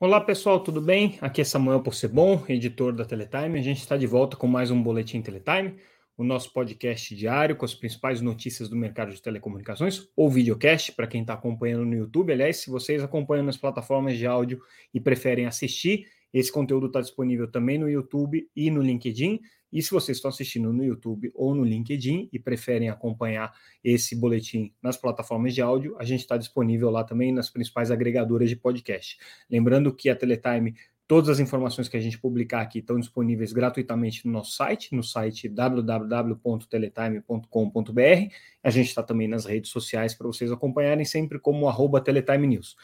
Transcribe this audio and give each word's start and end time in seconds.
Olá 0.00 0.20
pessoal, 0.20 0.60
tudo 0.60 0.80
bem? 0.80 1.18
Aqui 1.20 1.40
é 1.40 1.44
Samuel 1.44 1.82
Possebon, 1.82 2.44
editor 2.48 2.92
da 2.92 3.04
Teletime. 3.04 3.58
A 3.58 3.62
gente 3.62 3.78
está 3.78 3.96
de 3.96 4.06
volta 4.06 4.36
com 4.36 4.46
mais 4.46 4.70
um 4.70 4.80
Boletim 4.80 5.20
Teletime, 5.20 5.74
o 6.16 6.22
nosso 6.22 6.52
podcast 6.52 7.16
diário 7.16 7.56
com 7.56 7.64
as 7.64 7.74
principais 7.74 8.20
notícias 8.20 8.68
do 8.68 8.76
mercado 8.76 9.12
de 9.12 9.20
telecomunicações, 9.20 10.08
ou 10.14 10.30
videocast, 10.30 10.92
para 10.92 11.08
quem 11.08 11.22
está 11.22 11.34
acompanhando 11.34 11.84
no 11.84 11.96
YouTube. 11.96 12.32
Aliás, 12.32 12.58
se 12.58 12.70
vocês 12.70 13.02
acompanham 13.02 13.44
nas 13.44 13.56
plataformas 13.56 14.16
de 14.16 14.24
áudio 14.24 14.60
e 14.94 15.00
preferem 15.00 15.46
assistir, 15.46 16.06
esse 16.32 16.52
conteúdo 16.52 16.86
está 16.86 17.00
disponível 17.00 17.50
também 17.50 17.76
no 17.76 17.90
YouTube 17.90 18.48
e 18.54 18.70
no 18.70 18.80
LinkedIn. 18.80 19.40
E 19.72 19.82
se 19.82 19.90
vocês 19.90 20.18
estão 20.18 20.28
assistindo 20.28 20.72
no 20.72 20.84
YouTube 20.84 21.30
ou 21.34 21.54
no 21.54 21.64
LinkedIn 21.64 22.28
e 22.32 22.38
preferem 22.38 22.88
acompanhar 22.88 23.52
esse 23.82 24.16
boletim 24.16 24.72
nas 24.82 24.96
plataformas 24.96 25.54
de 25.54 25.60
áudio, 25.60 25.96
a 25.98 26.04
gente 26.04 26.20
está 26.20 26.36
disponível 26.36 26.90
lá 26.90 27.04
também 27.04 27.32
nas 27.32 27.50
principais 27.50 27.90
agregadoras 27.90 28.48
de 28.48 28.56
podcast. 28.56 29.18
Lembrando 29.50 29.94
que 29.94 30.08
a 30.08 30.16
Teletime 30.16 30.74
Todas 31.08 31.28
as 31.30 31.40
informações 31.40 31.88
que 31.88 31.96
a 31.96 32.00
gente 32.00 32.18
publicar 32.18 32.60
aqui 32.60 32.80
estão 32.80 33.00
disponíveis 33.00 33.50
gratuitamente 33.50 34.26
no 34.26 34.32
nosso 34.32 34.52
site, 34.52 34.94
no 34.94 35.02
site 35.02 35.48
www.teletime.com.br. 35.48 38.34
A 38.62 38.68
gente 38.68 38.88
está 38.88 39.02
também 39.02 39.26
nas 39.26 39.46
redes 39.46 39.70
sociais 39.70 40.14
para 40.14 40.26
vocês 40.26 40.52
acompanharem 40.52 41.06
sempre 41.06 41.38
como 41.38 41.66
arroba 41.66 41.98
Teletime 41.98 42.46
News. 42.46 42.76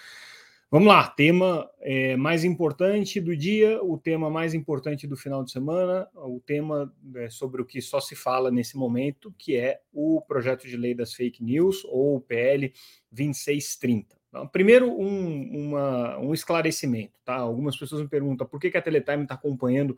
Vamos 0.75 0.89
lá, 0.89 1.07
tema 1.07 1.71
é, 1.81 2.17
mais 2.17 2.43
importante 2.43 3.21
do 3.21 3.37
dia, 3.37 3.81
o 3.81 3.97
tema 3.97 4.29
mais 4.29 4.55
importante 4.55 5.07
do 5.07 5.17
final 5.17 5.45
de 5.45 5.53
semana, 5.53 6.09
o 6.17 6.43
tema 6.45 6.93
é, 7.15 7.31
sobre 7.31 7.63
o 7.63 7.65
que 7.65 7.81
só 7.81 8.01
se 8.01 8.17
fala 8.17 8.51
nesse 8.51 8.77
momento, 8.77 9.33
que 9.39 9.57
é 9.57 9.79
o 9.93 10.21
projeto 10.21 10.67
de 10.67 10.77
lei 10.77 10.93
das 10.93 11.15
fake 11.15 11.45
news, 11.45 11.85
ou 11.85 12.21
PL 12.21 12.73
2630. 13.13 14.17
Então, 14.29 14.49
primeiro, 14.49 14.91
um, 14.91 15.69
uma, 15.69 16.19
um 16.19 16.35
esclarecimento, 16.35 17.21
tá? 17.25 17.37
Algumas 17.37 17.77
pessoas 17.77 18.03
me 18.03 18.09
perguntam 18.09 18.45
por 18.45 18.59
que, 18.59 18.69
que 18.69 18.77
a 18.77 18.83
Teletime 18.83 19.23
está 19.23 19.37
acompanhando 19.37 19.97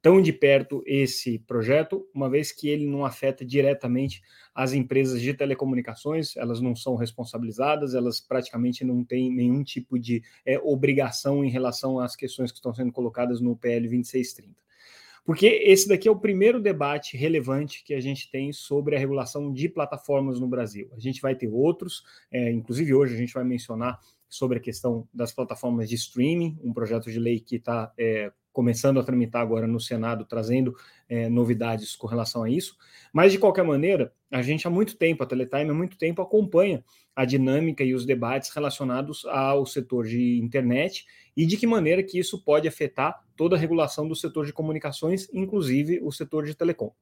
tão 0.00 0.20
de 0.20 0.32
perto 0.32 0.82
esse 0.86 1.38
projeto, 1.40 2.06
uma 2.14 2.30
vez 2.30 2.52
que 2.52 2.68
ele 2.68 2.86
não 2.86 3.04
afeta 3.04 3.44
diretamente 3.44 4.22
as 4.54 4.72
empresas 4.72 5.20
de 5.20 5.34
telecomunicações, 5.34 6.36
elas 6.36 6.60
não 6.60 6.74
são 6.74 6.96
responsabilizadas, 6.96 7.94
elas 7.94 8.20
praticamente 8.20 8.84
não 8.84 9.04
têm 9.04 9.32
nenhum 9.32 9.62
tipo 9.62 9.98
de 9.98 10.22
é, 10.44 10.58
obrigação 10.58 11.44
em 11.44 11.50
relação 11.50 11.98
às 11.98 12.14
questões 12.14 12.50
que 12.50 12.58
estão 12.58 12.74
sendo 12.74 12.92
colocadas 12.92 13.40
no 13.40 13.56
PL 13.56 13.88
2630. 13.88 14.68
Porque 15.24 15.46
esse 15.46 15.86
daqui 15.86 16.08
é 16.08 16.10
o 16.10 16.18
primeiro 16.18 16.58
debate 16.58 17.14
relevante 17.14 17.84
que 17.84 17.92
a 17.92 18.00
gente 18.00 18.30
tem 18.30 18.50
sobre 18.50 18.96
a 18.96 18.98
regulação 18.98 19.52
de 19.52 19.68
plataformas 19.68 20.40
no 20.40 20.48
Brasil. 20.48 20.88
A 20.96 20.98
gente 20.98 21.20
vai 21.20 21.34
ter 21.34 21.48
outros, 21.48 22.02
é, 22.32 22.50
inclusive 22.50 22.94
hoje 22.94 23.14
a 23.14 23.18
gente 23.18 23.34
vai 23.34 23.44
mencionar 23.44 24.00
sobre 24.26 24.56
a 24.56 24.60
questão 24.60 25.06
das 25.12 25.30
plataformas 25.30 25.88
de 25.88 25.96
streaming, 25.96 26.58
um 26.62 26.72
projeto 26.72 27.10
de 27.10 27.18
lei 27.18 27.40
que 27.40 27.56
está 27.56 27.92
é, 27.98 28.32
começando 28.52 28.98
a 28.98 29.04
tramitar 29.04 29.42
agora 29.42 29.66
no 29.66 29.80
Senado, 29.80 30.24
trazendo 30.24 30.74
é, 31.08 31.28
novidades 31.28 31.94
com 31.94 32.06
relação 32.06 32.42
a 32.42 32.50
isso. 32.50 32.76
Mas, 33.12 33.32
de 33.32 33.38
qualquer 33.38 33.64
maneira, 33.64 34.12
a 34.30 34.42
gente 34.42 34.66
há 34.66 34.70
muito 34.70 34.96
tempo, 34.96 35.22
a 35.22 35.26
Teletime 35.26 35.70
há 35.70 35.74
muito 35.74 35.96
tempo 35.96 36.20
acompanha 36.20 36.84
a 37.14 37.24
dinâmica 37.24 37.82
e 37.82 37.94
os 37.94 38.06
debates 38.06 38.50
relacionados 38.50 39.24
ao 39.26 39.66
setor 39.66 40.06
de 40.06 40.38
internet 40.38 41.06
e 41.36 41.46
de 41.46 41.56
que 41.56 41.66
maneira 41.66 42.02
que 42.02 42.18
isso 42.18 42.42
pode 42.44 42.68
afetar 42.68 43.24
toda 43.36 43.56
a 43.56 43.58
regulação 43.58 44.06
do 44.06 44.14
setor 44.14 44.46
de 44.46 44.52
comunicações, 44.52 45.28
inclusive 45.32 46.00
o 46.02 46.12
setor 46.12 46.44
de 46.44 46.54
telecom. 46.54 46.92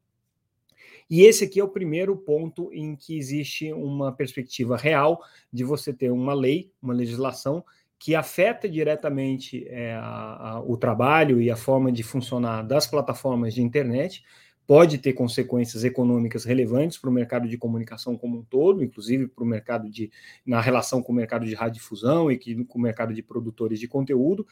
E 1.08 1.22
esse 1.22 1.44
aqui 1.44 1.60
é 1.60 1.64
o 1.64 1.68
primeiro 1.68 2.16
ponto 2.16 2.72
em 2.72 2.96
que 2.96 3.16
existe 3.16 3.72
uma 3.72 4.12
perspectiva 4.12 4.76
real 4.76 5.22
de 5.52 5.62
você 5.62 5.92
ter 5.92 6.10
uma 6.10 6.34
lei, 6.34 6.72
uma 6.82 6.92
legislação 6.92 7.64
que 7.98 8.14
afeta 8.14 8.68
diretamente 8.68 9.66
é, 9.68 9.94
a, 9.94 10.50
a, 10.50 10.60
o 10.60 10.76
trabalho 10.76 11.40
e 11.40 11.50
a 11.50 11.56
forma 11.56 11.90
de 11.90 12.02
funcionar 12.02 12.62
das 12.62 12.86
plataformas 12.86 13.54
de 13.54 13.62
internet, 13.62 14.22
pode 14.66 14.98
ter 14.98 15.12
consequências 15.12 15.84
econômicas 15.84 16.44
relevantes 16.44 16.98
para 16.98 17.08
o 17.08 17.12
mercado 17.12 17.48
de 17.48 17.56
comunicação 17.56 18.16
como 18.16 18.38
um 18.38 18.42
todo, 18.42 18.82
inclusive 18.82 19.28
para 19.28 19.44
o 19.44 19.46
mercado 19.46 19.88
de 19.88 20.10
na 20.44 20.60
relação 20.60 21.00
com 21.00 21.12
o 21.12 21.14
mercado 21.14 21.46
de 21.46 21.54
radiodifusão 21.54 22.30
e 22.30 22.36
que, 22.36 22.64
com 22.64 22.78
o 22.78 22.82
mercado 22.82 23.14
de 23.14 23.22
produtores 23.22 23.78
de 23.78 23.86
conteúdo, 23.86 24.46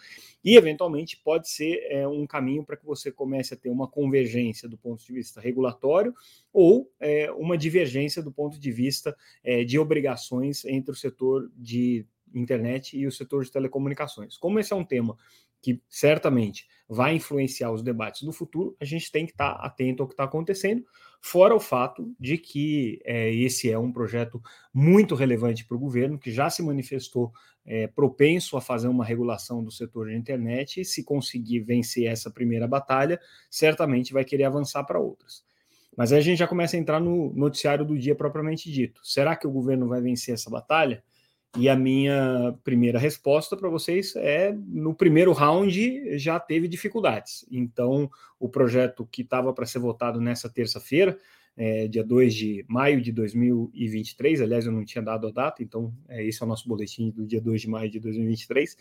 e 0.45 0.57
eventualmente 0.57 1.17
pode 1.17 1.49
ser 1.49 1.85
é, 1.91 2.07
um 2.07 2.27
caminho 2.27 2.65
para 2.65 2.77
que 2.77 2.87
você 2.87 3.11
comece 3.11 3.55
a 3.55 3.57
ter 3.57 3.71
uma 3.71 3.89
convergência 3.89 4.69
do 4.69 4.79
ponto 4.79 5.05
de 5.05 5.13
vista 5.13 5.41
regulatório 5.41 6.15
ou 6.53 6.89
é, 7.01 7.31
uma 7.33 7.59
divergência 7.59 8.23
do 8.23 8.31
ponto 8.31 8.59
de 8.59 8.71
vista 8.71 9.17
é, 9.43 9.65
de 9.65 9.79
obrigações 9.79 10.65
entre 10.65 10.93
o 10.93 10.95
setor 10.95 11.51
de 11.57 12.07
internet 12.35 12.97
e 12.97 13.07
o 13.07 13.13
setor 13.13 13.45
de 13.45 13.51
telecomunicações. 13.51 14.37
Como 14.37 14.59
esse 14.59 14.73
é 14.73 14.77
um 14.77 14.85
tema 14.85 15.17
que 15.65 15.81
certamente 15.89 16.67
vai 16.87 17.15
influenciar 17.15 17.73
os 17.73 17.83
debates 17.83 18.23
do 18.23 18.33
futuro, 18.33 18.77
a 18.79 18.85
gente 18.85 19.11
tem 19.11 19.25
que 19.25 19.33
estar 19.33 19.53
atento 19.53 20.03
ao 20.03 20.07
que 20.07 20.13
está 20.13 20.25
acontecendo, 20.25 20.85
fora 21.23 21.55
o 21.55 21.61
fato 21.61 22.15
de 22.21 22.37
que 22.37 23.01
é, 23.03 23.35
esse 23.35 23.71
é 23.71 23.79
um 23.79 23.91
projeto 23.91 24.43
muito 24.75 25.15
relevante 25.15 25.65
para 25.65 25.75
o 25.75 25.81
governo, 25.81 26.19
que 26.19 26.31
já 26.31 26.51
se 26.51 26.63
manifestou 26.63 27.33
é, 27.65 27.87
propenso 27.87 28.59
a 28.59 28.61
fazer 28.61 28.89
uma 28.89 29.07
regulação 29.07 29.65
do 29.65 29.71
setor 29.71 30.09
de 30.09 30.17
internet, 30.17 30.83
e 30.83 30.85
se 30.85 31.03
conseguir 31.03 31.61
vencer 31.61 32.05
essa 32.09 32.31
primeira 32.31 32.69
batalha, 32.69 33.19
certamente 33.49 34.13
vai 34.13 34.23
querer 34.23 34.45
avançar 34.45 34.85
para 34.85 35.01
outras. 35.01 35.43
Mas 35.97 36.13
aí 36.13 36.19
a 36.19 36.23
gente 36.23 36.39
já 36.39 36.47
começa 36.47 36.77
a 36.77 36.79
entrar 36.79 37.01
no 37.01 37.33
noticiário 37.35 37.85
do 37.85 37.99
dia 37.99 38.15
propriamente 38.15 38.71
dito. 38.71 39.01
Será 39.03 39.35
que 39.37 39.47
o 39.47 39.51
governo 39.51 39.89
vai 39.89 40.03
vencer 40.03 40.35
essa 40.35 40.51
batalha? 40.51 41.03
E 41.57 41.69
a 41.69 41.77
minha 41.77 42.57
primeira 42.65 42.99
resposta 42.99 43.57
para 43.57 43.69
vocês 43.69 44.15
é: 44.17 44.53
no 44.67 44.93
primeiro 44.93 45.33
round 45.33 46.19
já 46.19 46.41
teve 46.41 46.67
dificuldades. 46.67 47.47
Então, 47.51 48.11
o 48.41 48.49
projeto 48.49 49.07
que 49.07 49.23
estava 49.23 49.53
para 49.53 49.65
ser 49.65 49.79
votado 49.79 50.21
nessa 50.21 50.51
terça-feira, 50.51 51.17
é, 51.57 51.87
dia 51.87 52.03
2 52.03 52.35
de 52.35 52.65
maio 52.69 53.01
de 53.01 53.13
2023, 53.13 54.41
aliás, 54.41 54.67
eu 54.67 54.73
não 54.73 54.85
tinha 54.85 55.03
dado 55.03 55.29
a 55.29 55.31
data, 55.31 55.63
então 55.63 55.93
é, 56.09 56.25
esse 56.25 56.43
é 56.43 56.47
o 56.47 56.49
nosso 56.49 56.69
boletim 56.69 57.11
do 57.11 57.25
dia 57.25 57.41
2 57.41 57.61
de 57.61 57.69
maio 57.69 57.89
de 57.89 58.01
2023. 58.01 58.77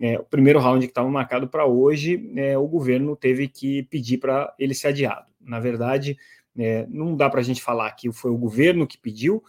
É, 0.00 0.18
o 0.18 0.24
primeiro 0.24 0.58
round 0.58 0.86
que 0.86 0.90
estava 0.90 1.08
marcado 1.10 1.48
para 1.48 1.66
hoje, 1.66 2.30
é, 2.36 2.56
o 2.56 2.66
governo 2.66 3.14
teve 3.14 3.48
que 3.48 3.82
pedir 3.84 4.18
para 4.18 4.54
ele 4.58 4.74
ser 4.74 4.88
adiado. 4.88 5.26
Na 5.40 5.60
verdade, 5.60 6.16
é, 6.56 6.86
não 6.88 7.14
dá 7.14 7.28
para 7.28 7.40
a 7.40 7.44
gente 7.44 7.62
falar 7.62 7.90
que 7.92 8.10
foi 8.12 8.30
o 8.30 8.36
governo 8.38 8.86
que 8.86 8.96
pediu, 8.96 9.42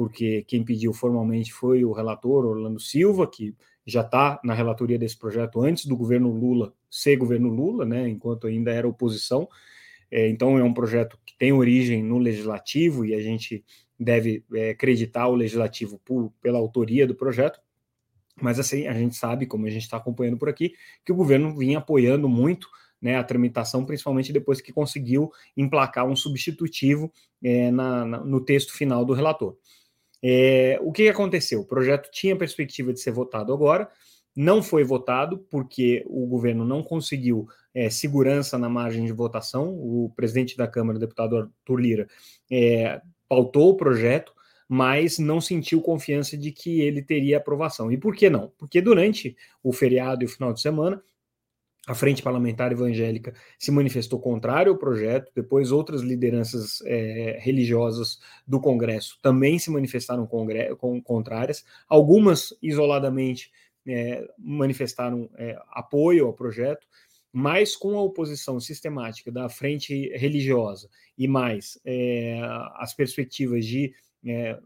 porque 0.00 0.42
quem 0.48 0.64
pediu 0.64 0.94
formalmente 0.94 1.52
foi 1.52 1.84
o 1.84 1.92
relator 1.92 2.46
Orlando 2.46 2.80
Silva, 2.80 3.26
que 3.30 3.54
já 3.84 4.00
está 4.00 4.40
na 4.42 4.54
relatoria 4.54 4.98
desse 4.98 5.18
projeto 5.18 5.60
antes 5.60 5.84
do 5.84 5.94
governo 5.94 6.30
Lula 6.30 6.72
ser 6.90 7.16
governo 7.16 7.50
Lula, 7.50 7.84
né, 7.84 8.08
enquanto 8.08 8.46
ainda 8.46 8.70
era 8.70 8.88
oposição. 8.88 9.46
É, 10.10 10.26
então 10.26 10.58
é 10.58 10.64
um 10.64 10.72
projeto 10.72 11.18
que 11.26 11.36
tem 11.36 11.52
origem 11.52 12.02
no 12.02 12.16
legislativo 12.16 13.04
e 13.04 13.14
a 13.14 13.20
gente 13.20 13.62
deve 13.98 14.42
é, 14.54 14.70
acreditar 14.70 15.28
o 15.28 15.34
legislativo 15.34 16.00
por, 16.02 16.32
pela 16.40 16.58
autoria 16.58 17.06
do 17.06 17.14
projeto. 17.14 17.60
Mas 18.40 18.58
assim, 18.58 18.86
a 18.86 18.94
gente 18.94 19.16
sabe, 19.16 19.44
como 19.44 19.66
a 19.66 19.70
gente 19.70 19.82
está 19.82 19.98
acompanhando 19.98 20.38
por 20.38 20.48
aqui, 20.48 20.72
que 21.04 21.12
o 21.12 21.14
governo 21.14 21.54
vinha 21.54 21.76
apoiando 21.76 22.26
muito 22.26 22.66
né, 23.02 23.16
a 23.18 23.22
tramitação, 23.24 23.84
principalmente 23.84 24.32
depois 24.32 24.62
que 24.62 24.72
conseguiu 24.72 25.30
emplacar 25.54 26.06
um 26.06 26.16
substitutivo 26.16 27.12
é, 27.44 27.70
na, 27.70 28.06
na, 28.06 28.24
no 28.24 28.40
texto 28.40 28.72
final 28.72 29.04
do 29.04 29.12
relator. 29.12 29.58
É, 30.22 30.78
o 30.82 30.92
que 30.92 31.08
aconteceu? 31.08 31.60
O 31.60 31.66
projeto 31.66 32.10
tinha 32.10 32.36
perspectiva 32.36 32.92
de 32.92 33.00
ser 33.00 33.12
votado 33.12 33.52
agora, 33.52 33.88
não 34.36 34.62
foi 34.62 34.84
votado 34.84 35.38
porque 35.50 36.04
o 36.06 36.26
governo 36.26 36.64
não 36.64 36.82
conseguiu 36.82 37.48
é, 37.74 37.90
segurança 37.90 38.56
na 38.56 38.68
margem 38.68 39.04
de 39.04 39.12
votação. 39.12 39.68
O 39.70 40.12
presidente 40.14 40.56
da 40.56 40.66
Câmara, 40.66 40.96
o 40.96 41.00
deputado 41.00 41.36
Arthur 41.36 41.80
Lira, 41.80 42.08
é, 42.50 43.00
pautou 43.28 43.70
o 43.70 43.76
projeto, 43.76 44.32
mas 44.68 45.18
não 45.18 45.40
sentiu 45.40 45.80
confiança 45.80 46.36
de 46.36 46.52
que 46.52 46.80
ele 46.80 47.02
teria 47.02 47.38
aprovação. 47.38 47.90
E 47.90 47.96
por 47.96 48.14
que 48.14 48.30
não? 48.30 48.52
Porque 48.56 48.80
durante 48.80 49.36
o 49.62 49.72
feriado 49.72 50.22
e 50.22 50.26
o 50.26 50.28
final 50.28 50.52
de 50.52 50.60
semana, 50.60 51.02
a 51.90 51.94
Frente 51.94 52.22
Parlamentar 52.22 52.70
Evangélica 52.70 53.34
se 53.58 53.72
manifestou 53.72 54.20
contrário 54.20 54.70
ao 54.70 54.78
projeto, 54.78 55.32
depois 55.34 55.72
outras 55.72 56.02
lideranças 56.02 56.80
é, 56.84 57.36
religiosas 57.42 58.20
do 58.46 58.60
Congresso 58.60 59.18
também 59.20 59.58
se 59.58 59.72
manifestaram 59.72 60.24
contrárias, 61.02 61.64
algumas 61.88 62.56
isoladamente 62.62 63.50
é, 63.88 64.24
manifestaram 64.38 65.28
é, 65.36 65.58
apoio 65.72 66.28
ao 66.28 66.32
projeto, 66.32 66.86
mas 67.32 67.74
com 67.74 67.98
a 67.98 68.02
oposição 68.02 68.60
sistemática 68.60 69.32
da 69.32 69.48
frente 69.48 70.10
religiosa 70.16 70.88
e 71.18 71.26
mais 71.26 71.76
é, 71.84 72.40
as 72.76 72.94
perspectivas 72.94 73.66
de 73.66 73.92
é, 74.24 74.56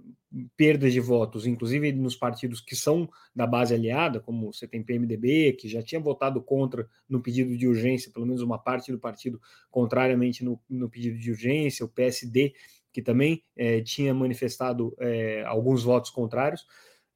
perdas 0.56 0.92
de 0.92 1.00
votos, 1.00 1.46
inclusive 1.46 1.92
nos 1.92 2.16
partidos 2.16 2.60
que 2.60 2.74
são 2.74 3.08
da 3.34 3.46
base 3.46 3.74
aliada, 3.74 4.20
como 4.20 4.52
você 4.52 4.66
tem 4.66 4.82
PMDB, 4.82 5.52
que 5.52 5.68
já 5.68 5.82
tinha 5.82 6.00
votado 6.00 6.42
contra 6.42 6.88
no 7.08 7.20
pedido 7.20 7.56
de 7.56 7.68
urgência, 7.68 8.10
pelo 8.12 8.26
menos 8.26 8.42
uma 8.42 8.58
parte 8.58 8.90
do 8.90 8.98
partido 8.98 9.40
contrariamente 9.70 10.44
no, 10.44 10.60
no 10.68 10.88
pedido 10.88 11.18
de 11.18 11.30
urgência, 11.30 11.84
o 11.84 11.88
PSD, 11.88 12.54
que 12.92 13.02
também 13.02 13.42
é, 13.56 13.80
tinha 13.80 14.14
manifestado 14.14 14.94
é, 14.98 15.44
alguns 15.44 15.82
votos 15.82 16.10
contrários, 16.10 16.66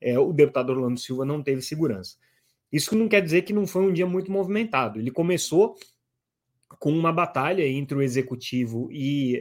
é, 0.01 0.19
o 0.19 0.33
deputado 0.33 0.71
Orlando 0.71 0.99
Silva 0.99 1.25
não 1.25 1.43
teve 1.43 1.63
segurança. 1.63 2.17
Isso 2.71 2.95
não 2.97 3.09
quer 3.09 3.23
dizer 3.23 3.43
que 3.43 3.53
não 3.53 3.67
foi 3.67 3.83
um 3.83 3.93
dia 3.93 4.07
muito 4.07 4.31
movimentado. 4.31 4.99
Ele 4.99 5.11
começou 5.11 5.77
com 6.79 6.91
uma 6.91 7.13
batalha 7.13 7.67
entre 7.67 7.97
o 7.97 8.03
executivo 8.03 8.89
e 8.93 9.41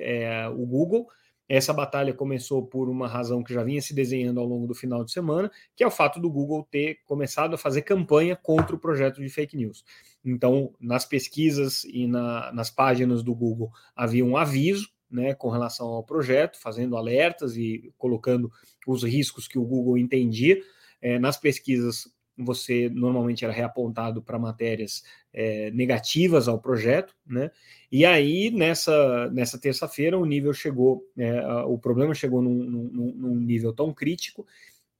o 0.55 0.65
Google. 0.65 1.07
Essa 1.49 1.73
batalha 1.73 2.13
começou 2.13 2.65
por 2.65 2.89
uma 2.89 3.07
razão 3.07 3.41
que 3.41 3.53
já 3.53 3.63
vinha 3.63 3.81
se 3.81 3.93
desenhando 3.93 4.39
ao 4.39 4.45
longo 4.45 4.67
do 4.67 4.75
final 4.75 5.03
de 5.03 5.11
semana, 5.11 5.49
que 5.75 5.83
é 5.83 5.87
o 5.87 5.91
fato 5.91 6.19
do 6.19 6.29
Google 6.29 6.67
ter 6.69 6.99
começado 7.05 7.53
a 7.53 7.57
fazer 7.57 7.83
campanha 7.83 8.35
contra 8.35 8.75
o 8.75 8.79
projeto 8.79 9.21
de 9.21 9.29
fake 9.29 9.55
news. 9.55 9.85
Então, 10.25 10.73
nas 10.79 11.05
pesquisas 11.05 11.85
e 11.85 12.05
na, 12.05 12.51
nas 12.51 12.69
páginas 12.69 13.23
do 13.23 13.33
Google 13.33 13.71
havia 13.95 14.25
um 14.25 14.35
aviso 14.35 14.89
né, 15.09 15.33
com 15.33 15.49
relação 15.49 15.87
ao 15.87 16.03
projeto, 16.03 16.59
fazendo 16.59 16.97
alertas 16.97 17.55
e 17.55 17.93
colocando 17.97 18.51
os 18.85 19.03
riscos 19.03 19.47
que 19.47 19.57
o 19.57 19.65
Google 19.65 19.97
entendia. 19.97 20.61
É, 21.01 21.19
nas 21.19 21.37
pesquisas, 21.37 22.11
você 22.37 22.89
normalmente 22.89 23.43
era 23.43 23.53
reapontado 23.53 24.21
para 24.21 24.37
matérias 24.37 25.03
é, 25.33 25.71
negativas 25.71 26.47
ao 26.47 26.59
projeto, 26.59 27.15
né? 27.25 27.49
E 27.91 28.05
aí, 28.05 28.51
nessa, 28.51 29.29
nessa 29.31 29.57
terça-feira, 29.57 30.17
o 30.17 30.25
nível 30.25 30.53
chegou, 30.53 31.03
é, 31.17 31.41
o 31.65 31.77
problema 31.77 32.13
chegou 32.13 32.41
num, 32.41 32.63
num, 32.63 33.13
num, 33.15 33.35
nível 33.35 33.73
tão 33.73 33.93
crítico 33.93 34.45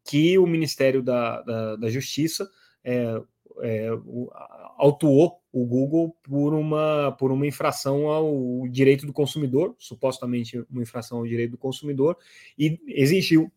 que 0.04 0.38
o 0.38 0.48
Ministério 0.48 1.04
da, 1.04 1.42
da, 1.42 1.76
da 1.76 1.90
Justiça 1.90 2.50
é, 2.84 3.22
é, 3.62 3.90
autuou 4.78 5.42
o 5.52 5.66
Google 5.66 6.16
por 6.24 6.54
uma, 6.54 7.12
por 7.14 7.32
uma 7.32 7.46
infração 7.46 8.08
ao 8.08 8.68
direito 8.70 9.06
do 9.06 9.14
consumidor, 9.14 9.76
supostamente 9.78 10.64
uma 10.70 10.82
infração 10.82 11.18
ao 11.18 11.28
direito 11.28 11.52
do 11.52 11.58
consumidor, 11.58 12.18
e 12.58 12.80
exigiu 12.88 13.52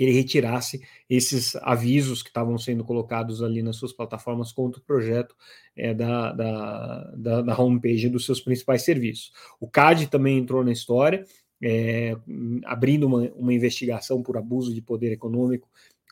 que 0.00 0.04
ele 0.04 0.12
retirasse 0.12 0.80
esses 1.10 1.54
avisos 1.56 2.22
que 2.22 2.30
estavam 2.30 2.56
sendo 2.56 2.82
colocados 2.82 3.42
ali 3.42 3.62
nas 3.62 3.76
suas 3.76 3.92
plataformas 3.92 4.50
contra 4.50 4.80
o 4.80 4.82
projeto 4.82 5.36
é, 5.76 5.92
da, 5.92 6.32
da, 6.32 7.12
da, 7.14 7.42
da 7.42 7.60
homepage 7.60 8.08
dos 8.08 8.24
seus 8.24 8.40
principais 8.40 8.80
serviços. 8.80 9.30
O 9.60 9.68
CAD 9.68 10.06
também 10.06 10.38
entrou 10.38 10.64
na 10.64 10.72
história, 10.72 11.22
é, 11.62 12.16
abrindo 12.64 13.06
uma, 13.06 13.30
uma 13.36 13.52
investigação 13.52 14.22
por 14.22 14.38
abuso 14.38 14.72
de 14.72 14.80
poder 14.80 15.12
econômico 15.12 15.68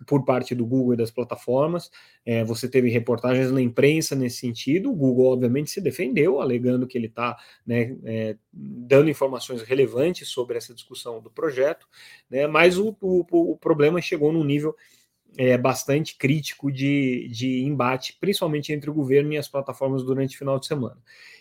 por 0.06 0.24
parte 0.24 0.54
do 0.54 0.66
Google 0.66 0.94
e 0.94 0.96
das 0.96 1.10
plataformas. 1.10 1.90
É, 2.24 2.44
você 2.44 2.68
teve 2.68 2.88
reportagens 2.90 3.50
na 3.50 3.60
imprensa 3.60 4.14
nesse 4.14 4.38
sentido. 4.38 4.90
O 4.90 4.94
Google, 4.94 5.32
obviamente, 5.32 5.70
se 5.70 5.80
defendeu, 5.80 6.40
alegando 6.40 6.86
que 6.86 6.96
ele 6.96 7.06
está 7.06 7.36
né, 7.66 7.96
é, 8.04 8.36
dando 8.52 9.10
informações 9.10 9.62
relevantes 9.62 10.28
sobre 10.28 10.56
essa 10.56 10.74
discussão 10.74 11.20
do 11.20 11.30
projeto, 11.30 11.86
né, 12.30 12.46
mas 12.46 12.78
o, 12.78 12.96
o, 13.00 13.52
o 13.52 13.56
problema 13.56 14.00
chegou 14.00 14.32
num 14.32 14.44
nível 14.44 14.74
é, 15.36 15.56
bastante 15.58 16.16
crítico 16.16 16.70
de, 16.72 17.28
de 17.28 17.62
embate, 17.64 18.16
principalmente 18.20 18.72
entre 18.72 18.88
o 18.90 18.94
governo 18.94 19.32
e 19.32 19.38
as 19.38 19.48
plataformas 19.48 20.02
durante 20.02 20.34
o 20.34 20.38
final 20.38 20.58
de 20.58 20.66
semana. 20.66 20.98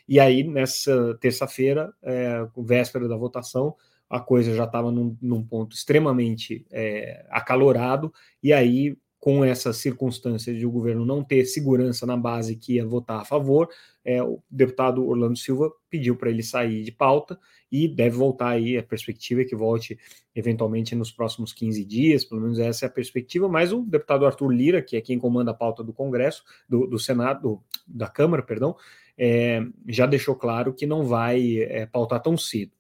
E 0.08 0.20
aí, 0.20 0.44
nessa 0.44 1.18
terça-feira, 1.20 1.94
é, 2.02 2.48
véspera 2.58 3.08
da 3.08 3.18
votação, 3.18 3.76
a 4.10 4.20
coisa 4.20 4.54
já 4.54 4.64
estava 4.64 4.92
num, 4.92 5.18
num, 5.22 5.44
ponto 5.44 5.76
extremamente 5.76 6.66
é, 6.72 7.26
acalorado, 7.30 8.14
e 8.42 8.54
aí, 8.54 8.98
com 9.20 9.44
essa 9.44 9.74
circunstância 9.74 10.54
de 10.54 10.66
o 10.66 10.72
governo 10.72 11.06
não 11.06 11.24
ter 11.24 11.46
segurança 11.46 12.06
na 12.06 12.16
base 12.16 12.56
que 12.56 12.76
ia 12.76 12.86
votar 12.86 13.22
a 13.22 13.26
favor, 13.26 13.68
é, 14.06 14.24
o 14.24 14.42
deputado 14.50 15.06
Orlando 15.06 15.38
Silva 15.38 15.72
pediu 15.90 16.16
para 16.16 16.30
ele 16.30 16.44
sair 16.44 16.84
de 16.84 16.92
pauta 16.92 17.38
e 17.70 17.88
deve 17.88 18.16
voltar 18.16 18.50
aí, 18.50 18.78
a 18.78 18.84
perspectiva 18.84 19.42
é 19.42 19.46
que 19.46 19.56
volte 19.56 20.00
eventualmente 20.34 20.96
nos 20.96 21.12
próximos 21.12 21.52
15 21.52 21.84
dias, 21.84 22.24
pelo 22.24 22.42
menos 22.42 22.60
essa 22.60 22.86
é 22.86 22.88
a 22.88 22.92
perspectiva, 22.92 23.50
mas 23.50 23.74
o 23.74 23.82
deputado 23.82 24.26
Arthur 24.26 24.50
Lira, 24.50 24.82
que 24.82 24.96
é 24.96 25.02
quem 25.02 25.20
comanda 25.20 25.52
a 25.52 25.54
pauta 25.54 25.84
do 25.84 25.92
Congresso, 25.92 26.44
do, 26.70 26.88
do 26.88 26.98
Senado, 26.98 27.62
da 27.86 28.08
Câmara, 28.08 28.44
perdão, 28.44 28.76
é, 29.18 29.62
já 29.88 30.06
deixou 30.06 30.36
claro 30.36 30.74
que 30.74 30.86
não 30.86 31.04
vai 31.04 31.58
é, 31.58 31.86
pautar 31.86 32.22
tão 32.22 32.38
cedo. 32.38 32.77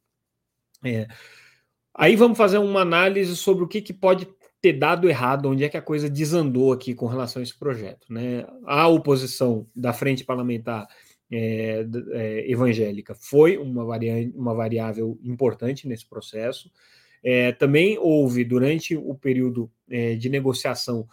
É. 0.84 1.08
Aí 1.94 2.16
vamos 2.16 2.38
fazer 2.38 2.60
uma 2.60 2.82
análise 2.82 3.36
sobre 3.36 3.64
o 3.64 3.68
que, 3.68 3.82
que 3.82 3.94
pode 3.94 4.28
ter 4.62 4.74
dado 4.74 5.10
errado, 5.10 5.50
onde 5.50 5.64
é 5.64 5.70
que 5.70 5.78
a 5.78 5.82
coisa 5.82 6.10
desandou 6.10 6.72
aqui 6.72 6.94
com 6.94 7.08
relação 7.08 7.40
a 7.40 7.44
esse 7.44 7.58
projeto. 7.58 8.12
Né? 8.12 8.46
A 8.66 8.88
oposição 8.88 9.68
da 9.76 9.94
frente 9.94 10.24
parlamentar 10.24 10.88
é, 11.32 11.86
é, 12.12 12.52
evangélica 12.52 13.16
foi 13.16 13.58
uma, 13.58 13.84
uma 14.36 14.54
variável 14.54 15.20
importante 15.24 15.88
nesse 15.88 16.08
processo. 16.08 16.72
É, 17.24 17.52
também 17.52 17.98
houve, 18.00 18.44
durante 18.44 18.96
o 18.96 19.14
período 19.16 19.70
é, 19.90 20.16
de 20.16 20.30
negociação, 20.30 21.08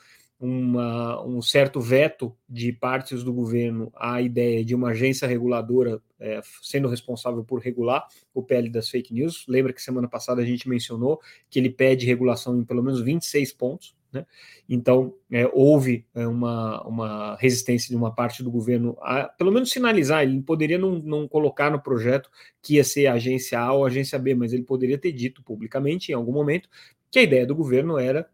uma, 0.44 1.24
um 1.24 1.40
certo 1.40 1.80
veto 1.80 2.36
de 2.46 2.70
partes 2.70 3.24
do 3.24 3.32
governo 3.32 3.90
à 3.96 4.20
ideia 4.20 4.62
de 4.62 4.74
uma 4.74 4.90
agência 4.90 5.26
reguladora 5.26 6.02
é, 6.20 6.42
sendo 6.60 6.86
responsável 6.86 7.42
por 7.42 7.62
regular 7.62 8.06
o 8.34 8.42
PL 8.42 8.68
das 8.68 8.90
fake 8.90 9.14
news. 9.14 9.46
Lembra 9.48 9.72
que 9.72 9.80
semana 9.80 10.06
passada 10.06 10.42
a 10.42 10.44
gente 10.44 10.68
mencionou 10.68 11.18
que 11.48 11.58
ele 11.58 11.70
pede 11.70 12.04
regulação 12.04 12.58
em 12.58 12.64
pelo 12.64 12.82
menos 12.82 13.00
26 13.00 13.54
pontos. 13.54 13.96
Né? 14.12 14.26
Então, 14.68 15.14
é, 15.32 15.48
houve 15.50 16.04
é, 16.14 16.26
uma, 16.26 16.86
uma 16.86 17.36
resistência 17.36 17.88
de 17.88 17.96
uma 17.96 18.14
parte 18.14 18.42
do 18.42 18.50
governo 18.50 18.98
a, 19.00 19.24
pelo 19.24 19.50
menos, 19.50 19.70
sinalizar. 19.70 20.24
Ele 20.24 20.42
poderia 20.42 20.76
não, 20.76 20.98
não 20.98 21.26
colocar 21.26 21.70
no 21.70 21.80
projeto 21.80 22.28
que 22.60 22.74
ia 22.74 22.84
ser 22.84 23.06
a 23.06 23.14
agência 23.14 23.58
A 23.58 23.72
ou 23.72 23.84
a 23.84 23.88
agência 23.88 24.18
B, 24.18 24.34
mas 24.34 24.52
ele 24.52 24.64
poderia 24.64 24.98
ter 24.98 25.12
dito 25.12 25.42
publicamente, 25.42 26.12
em 26.12 26.14
algum 26.14 26.32
momento, 26.32 26.68
que 27.10 27.18
a 27.18 27.22
ideia 27.22 27.46
do 27.46 27.54
governo 27.54 27.98
era 27.98 28.28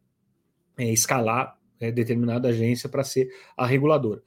é, 0.77 0.91
escalar 0.91 1.60
é, 1.81 1.91
determinada 1.91 2.49
agência 2.49 2.89
para 2.89 3.03
ser 3.03 3.31
a 3.57 3.67
reguladora. 3.67 4.23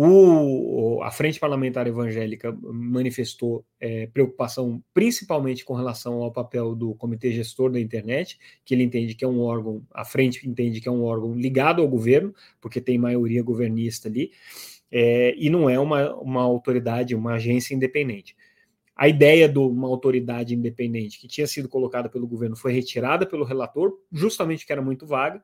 O, 0.00 1.02
a 1.02 1.10
Frente 1.10 1.40
Parlamentar 1.40 1.88
Evangélica 1.88 2.56
manifestou 2.62 3.64
é, 3.80 4.06
preocupação 4.06 4.80
principalmente 4.94 5.64
com 5.64 5.74
relação 5.74 6.22
ao 6.22 6.30
papel 6.30 6.72
do 6.76 6.94
Comitê 6.94 7.32
Gestor 7.32 7.72
da 7.72 7.80
Internet, 7.80 8.38
que 8.64 8.74
ele 8.74 8.84
entende 8.84 9.16
que 9.16 9.24
é 9.24 9.28
um 9.28 9.40
órgão, 9.40 9.82
a 9.92 10.04
Frente 10.04 10.48
entende 10.48 10.80
que 10.80 10.88
é 10.88 10.92
um 10.92 11.02
órgão 11.02 11.34
ligado 11.34 11.82
ao 11.82 11.88
governo, 11.88 12.32
porque 12.60 12.80
tem 12.80 12.96
maioria 12.96 13.42
governista 13.42 14.08
ali, 14.08 14.30
é, 14.88 15.34
e 15.36 15.50
não 15.50 15.68
é 15.68 15.80
uma, 15.80 16.14
uma 16.14 16.42
autoridade, 16.42 17.16
uma 17.16 17.32
agência 17.32 17.74
independente. 17.74 18.36
A 18.94 19.08
ideia 19.08 19.48
de 19.48 19.58
uma 19.58 19.88
autoridade 19.88 20.54
independente 20.54 21.18
que 21.18 21.26
tinha 21.26 21.46
sido 21.48 21.68
colocada 21.68 22.08
pelo 22.08 22.28
governo 22.28 22.54
foi 22.54 22.72
retirada 22.72 23.26
pelo 23.26 23.44
relator, 23.44 23.98
justamente 24.12 24.64
que 24.64 24.70
era 24.70 24.80
muito 24.80 25.06
vaga, 25.06 25.42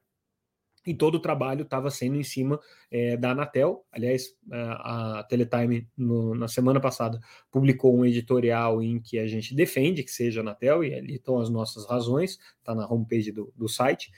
e 0.86 0.94
todo 0.94 1.16
o 1.16 1.20
trabalho 1.20 1.62
estava 1.62 1.90
sendo 1.90 2.16
em 2.16 2.22
cima 2.22 2.60
é, 2.90 3.16
da 3.16 3.30
Anatel. 3.30 3.84
Aliás, 3.90 4.34
a 4.50 5.24
Teletime, 5.28 5.88
no, 5.96 6.34
na 6.34 6.48
semana 6.48 6.80
passada, 6.80 7.18
publicou 7.50 7.96
um 7.96 8.04
editorial 8.04 8.82
em 8.82 9.00
que 9.00 9.18
a 9.18 9.26
gente 9.26 9.54
defende 9.54 10.02
que 10.02 10.10
seja 10.10 10.40
Anatel, 10.40 10.84
e 10.84 10.94
ali 10.94 11.14
estão 11.14 11.40
as 11.40 11.48
nossas 11.48 11.86
razões, 11.86 12.38
está 12.58 12.74
na 12.74 12.86
homepage 12.86 13.32
do, 13.32 13.52
do 13.56 13.68
site. 13.68 14.12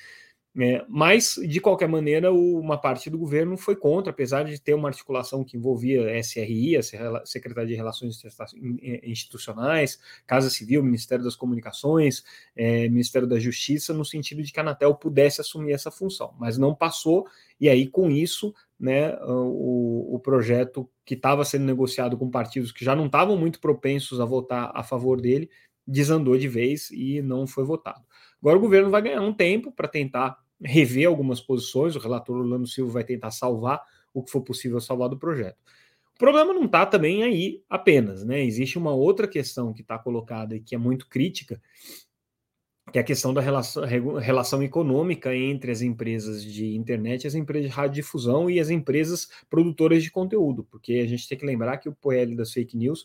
É, 0.58 0.82
mas, 0.88 1.38
de 1.46 1.60
qualquer 1.60 1.86
maneira, 1.86 2.32
o, 2.32 2.58
uma 2.58 2.78
parte 2.78 3.10
do 3.10 3.18
governo 3.18 3.58
foi 3.58 3.76
contra, 3.76 4.10
apesar 4.10 4.42
de 4.44 4.58
ter 4.58 4.72
uma 4.72 4.88
articulação 4.88 5.44
que 5.44 5.54
envolvia 5.54 6.18
SRI, 6.18 6.78
a 6.78 6.82
Secretaria 7.26 7.68
de 7.68 7.74
Relações 7.74 8.22
Institucionais, 9.02 10.00
Casa 10.26 10.48
Civil, 10.48 10.82
Ministério 10.82 11.22
das 11.22 11.36
Comunicações, 11.36 12.24
é, 12.56 12.88
Ministério 12.88 13.28
da 13.28 13.38
Justiça, 13.38 13.92
no 13.92 14.04
sentido 14.04 14.42
de 14.42 14.50
que 14.50 14.58
a 14.58 14.62
Anatel 14.62 14.94
pudesse 14.94 15.42
assumir 15.42 15.72
essa 15.72 15.90
função, 15.90 16.34
mas 16.38 16.56
não 16.56 16.74
passou, 16.74 17.26
e 17.60 17.68
aí, 17.68 17.86
com 17.86 18.10
isso, 18.10 18.54
né, 18.80 19.14
o, 19.22 20.14
o 20.14 20.18
projeto 20.20 20.88
que 21.04 21.14
estava 21.14 21.44
sendo 21.44 21.64
negociado 21.66 22.16
com 22.16 22.30
partidos 22.30 22.72
que 22.72 22.84
já 22.84 22.96
não 22.96 23.06
estavam 23.06 23.36
muito 23.36 23.60
propensos 23.60 24.20
a 24.20 24.24
votar 24.24 24.70
a 24.74 24.82
favor 24.82 25.20
dele, 25.20 25.50
desandou 25.86 26.36
de 26.36 26.48
vez 26.48 26.90
e 26.90 27.20
não 27.20 27.46
foi 27.46 27.64
votado. 27.64 28.04
Agora 28.40 28.56
o 28.58 28.60
governo 28.60 28.90
vai 28.90 29.02
ganhar 29.02 29.20
um 29.20 29.32
tempo 29.32 29.70
para 29.70 29.86
tentar 29.86 30.45
rever 30.62 31.06
algumas 31.06 31.40
posições, 31.40 31.96
o 31.96 31.98
relator 31.98 32.36
Orlando 32.36 32.66
Silva 32.66 32.92
vai 32.92 33.04
tentar 33.04 33.30
salvar 33.30 33.82
o 34.12 34.22
que 34.22 34.30
for 34.30 34.40
possível 34.40 34.80
salvar 34.80 35.08
do 35.08 35.18
projeto. 35.18 35.58
O 36.14 36.18
problema 36.18 36.54
não 36.54 36.64
está 36.64 36.86
também 36.86 37.22
aí 37.22 37.62
apenas, 37.68 38.24
né? 38.24 38.42
Existe 38.42 38.78
uma 38.78 38.94
outra 38.94 39.28
questão 39.28 39.72
que 39.74 39.82
está 39.82 39.98
colocada 39.98 40.56
e 40.56 40.60
que 40.60 40.74
é 40.74 40.78
muito 40.78 41.06
crítica, 41.08 41.60
que 42.90 42.98
é 42.98 43.02
a 43.02 43.04
questão 43.04 43.34
da 43.34 43.42
relação, 43.42 43.84
relação 44.18 44.62
econômica 44.62 45.36
entre 45.36 45.70
as 45.70 45.82
empresas 45.82 46.42
de 46.42 46.74
internet, 46.74 47.26
as 47.26 47.34
empresas 47.34 47.68
de 47.70 47.76
radiodifusão 47.76 48.48
e 48.48 48.58
as 48.58 48.70
empresas 48.70 49.28
produtoras 49.50 50.02
de 50.02 50.10
conteúdo, 50.10 50.64
porque 50.64 50.94
a 50.94 51.06
gente 51.06 51.28
tem 51.28 51.36
que 51.36 51.44
lembrar 51.44 51.76
que 51.78 51.88
o 51.88 51.94
PL 51.94 52.34
das 52.34 52.52
fake 52.52 52.76
news 52.76 53.04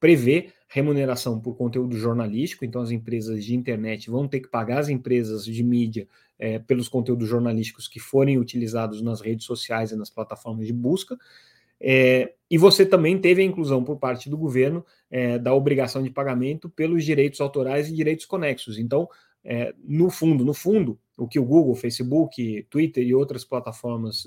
prevê 0.00 0.52
remuneração 0.68 1.40
por 1.40 1.56
conteúdo 1.56 1.96
jornalístico, 1.96 2.64
então 2.64 2.82
as 2.82 2.90
empresas 2.90 3.42
de 3.42 3.54
internet 3.54 4.10
vão 4.10 4.28
ter 4.28 4.40
que 4.40 4.48
pagar 4.48 4.80
as 4.80 4.90
empresas 4.90 5.44
de 5.44 5.64
mídia 5.64 6.06
é, 6.38 6.58
pelos 6.58 6.88
conteúdos 6.88 7.26
jornalísticos 7.26 7.88
que 7.88 7.98
forem 7.98 8.38
utilizados 8.38 9.00
nas 9.00 9.22
redes 9.22 9.46
sociais 9.46 9.90
e 9.90 9.96
nas 9.96 10.10
plataformas 10.10 10.66
de 10.66 10.72
busca. 10.72 11.16
É, 11.80 12.34
e 12.50 12.58
você 12.58 12.84
também 12.84 13.18
teve 13.18 13.40
a 13.40 13.44
inclusão 13.44 13.82
por 13.82 13.98
parte 13.98 14.28
do 14.28 14.36
governo 14.36 14.84
é, 15.10 15.38
da 15.38 15.54
obrigação 15.54 16.02
de 16.02 16.10
pagamento 16.10 16.68
pelos 16.68 17.02
direitos 17.02 17.40
autorais 17.40 17.88
e 17.88 17.94
direitos 17.94 18.26
conexos. 18.26 18.78
Então, 18.78 19.08
no 19.82 20.10
fundo, 20.10 20.44
no 20.44 20.52
fundo, 20.52 20.98
o 21.16 21.26
que 21.26 21.38
o 21.38 21.44
Google, 21.44 21.74
Facebook, 21.74 22.66
Twitter 22.68 23.02
e 23.02 23.14
outras 23.14 23.46
plataformas 23.46 24.24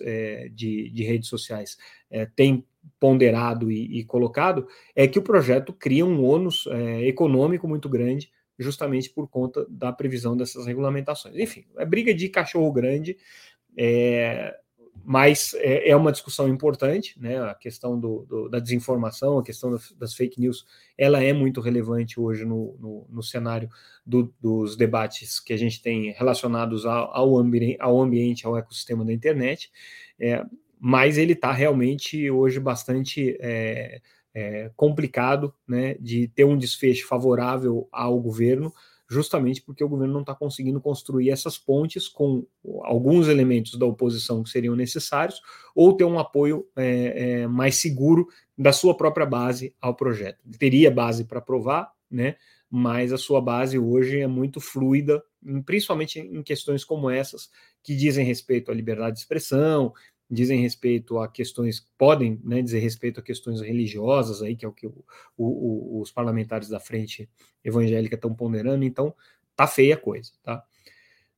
de, 0.52 0.90
de, 0.90 1.04
redes 1.04 1.30
sociais 1.30 1.78
é, 2.10 2.26
têm 2.26 2.66
ponderado 3.00 3.72
e, 3.72 4.00
e, 4.00 4.04
colocado 4.04 4.68
é 4.96 5.08
que 5.08 5.20
o 5.20 5.24
projeto 5.24 5.74
cria 5.74 6.06
um 6.06 6.24
ônus 6.24 6.68
é, 6.68 7.08
econômico 7.08 7.68
muito 7.68 7.90
grande, 7.90 8.32
justamente 8.58 9.10
por 9.10 9.28
conta 9.28 9.66
da 9.70 9.92
previsão 9.92 10.38
dessas 10.38 10.66
regulamentações. 10.66 11.36
Enfim, 11.36 11.66
é 11.78 11.86
briga 11.86 12.14
de 12.14 12.30
cachorro 12.30 12.72
grande. 12.72 13.18
É, 13.78 14.56
mas 15.04 15.54
é, 15.56 15.90
é, 15.90 15.96
uma 15.96 16.12
discussão 16.12 16.48
importante, 16.48 17.20
né? 17.20 17.42
A 17.42 17.56
questão 17.56 18.00
do, 18.00 18.26
do, 18.28 18.50
da 18.50 18.60
desinformação, 18.60 19.40
a 19.40 19.44
questão 19.44 19.76
das, 19.98 20.14
fake 20.14 20.40
news, 20.40 20.66
ela 20.98 21.24
é 21.24 21.34
muito 21.34 21.60
relevante 21.60 22.20
hoje 22.20 22.46
no, 22.46 22.78
no, 22.80 23.08
no 23.10 23.24
cenário 23.24 23.70
do, 24.06 24.34
dos 24.40 24.76
debates 24.76 25.40
que 25.40 25.54
a 25.54 25.58
gente 25.58 25.82
tem 25.82 26.12
relacionados 26.12 26.86
ao, 26.86 27.40
ao 27.82 28.02
ambiente, 28.02 28.46
ao 28.46 28.58
ecossistema 28.58 29.04
da 29.04 29.14
internet, 29.14 29.72
é, 30.20 30.46
mas 30.84 31.20
ele 31.20 31.34
está 31.34 31.52
realmente 31.52 32.32
hoje 32.32 32.60
bastante 32.60 33.38
é, 33.40 34.02
é, 34.34 34.72
complicado, 34.76 35.54
né? 35.68 35.94
De 36.00 36.28
ter 36.30 36.44
um 36.44 36.58
desfecho 36.58 37.08
favorável 37.08 37.88
ao 37.92 38.20
governo 38.20 38.74
justamente 39.08 39.62
porque 39.62 39.84
o 39.84 39.90
governo 39.90 40.14
não 40.14 40.22
está 40.22 40.34
conseguindo 40.34 40.80
construir 40.80 41.32
essas 41.32 41.58
pontes 41.58 42.08
com 42.08 42.48
alguns 42.84 43.28
elementos 43.28 43.78
da 43.78 43.86
oposição 43.86 44.42
que 44.42 44.50
seriam 44.50 44.74
necessários, 44.74 45.42
ou 45.76 45.92
ter 45.98 46.06
um 46.06 46.18
apoio 46.18 46.66
é, 46.78 47.42
é, 47.42 47.48
mais 47.48 47.76
seguro 47.76 48.30
da 48.58 48.72
sua 48.72 48.96
própria 48.96 49.26
base 49.26 49.76
ao 49.82 49.94
projeto. 49.94 50.40
Ele 50.48 50.58
teria 50.58 50.90
base 50.90 51.26
para 51.26 51.40
aprovar, 51.40 51.92
né? 52.10 52.38
mas 52.72 53.12
a 53.12 53.18
sua 53.18 53.42
base 53.42 53.78
hoje 53.78 54.22
é 54.22 54.28
muito 54.28 54.62
fluida, 54.62 55.22
principalmente 55.66 56.20
em 56.20 56.42
questões 56.42 56.86
como 56.86 57.10
essas, 57.10 57.50
que 57.84 57.94
dizem 57.94 58.26
respeito 58.26 58.72
à 58.72 58.74
liberdade 58.74 59.16
de 59.16 59.20
expressão, 59.20 59.92
dizem 60.32 60.62
respeito 60.62 61.20
a 61.20 61.28
questões, 61.28 61.86
podem 61.98 62.40
né, 62.44 62.62
dizer 62.62 62.80
respeito 62.80 63.20
a 63.20 63.24
questões 63.24 63.60
religiosas, 63.60 64.42
aí, 64.42 64.56
que 64.56 64.66
é 64.66 64.68
o 64.68 64.72
que 64.72 64.88
o, 64.88 65.04
o, 65.38 66.00
os 66.02 66.10
parlamentares 66.10 66.70
da 66.70 66.80
frente 66.80 67.30
evangélica 67.64 68.16
estão 68.16 68.34
ponderando, 68.34 68.86
então 68.86 69.14
tá 69.56 69.68
feia 69.68 69.96
a 69.96 69.98
coisa, 69.98 70.32
tá? 70.42 70.64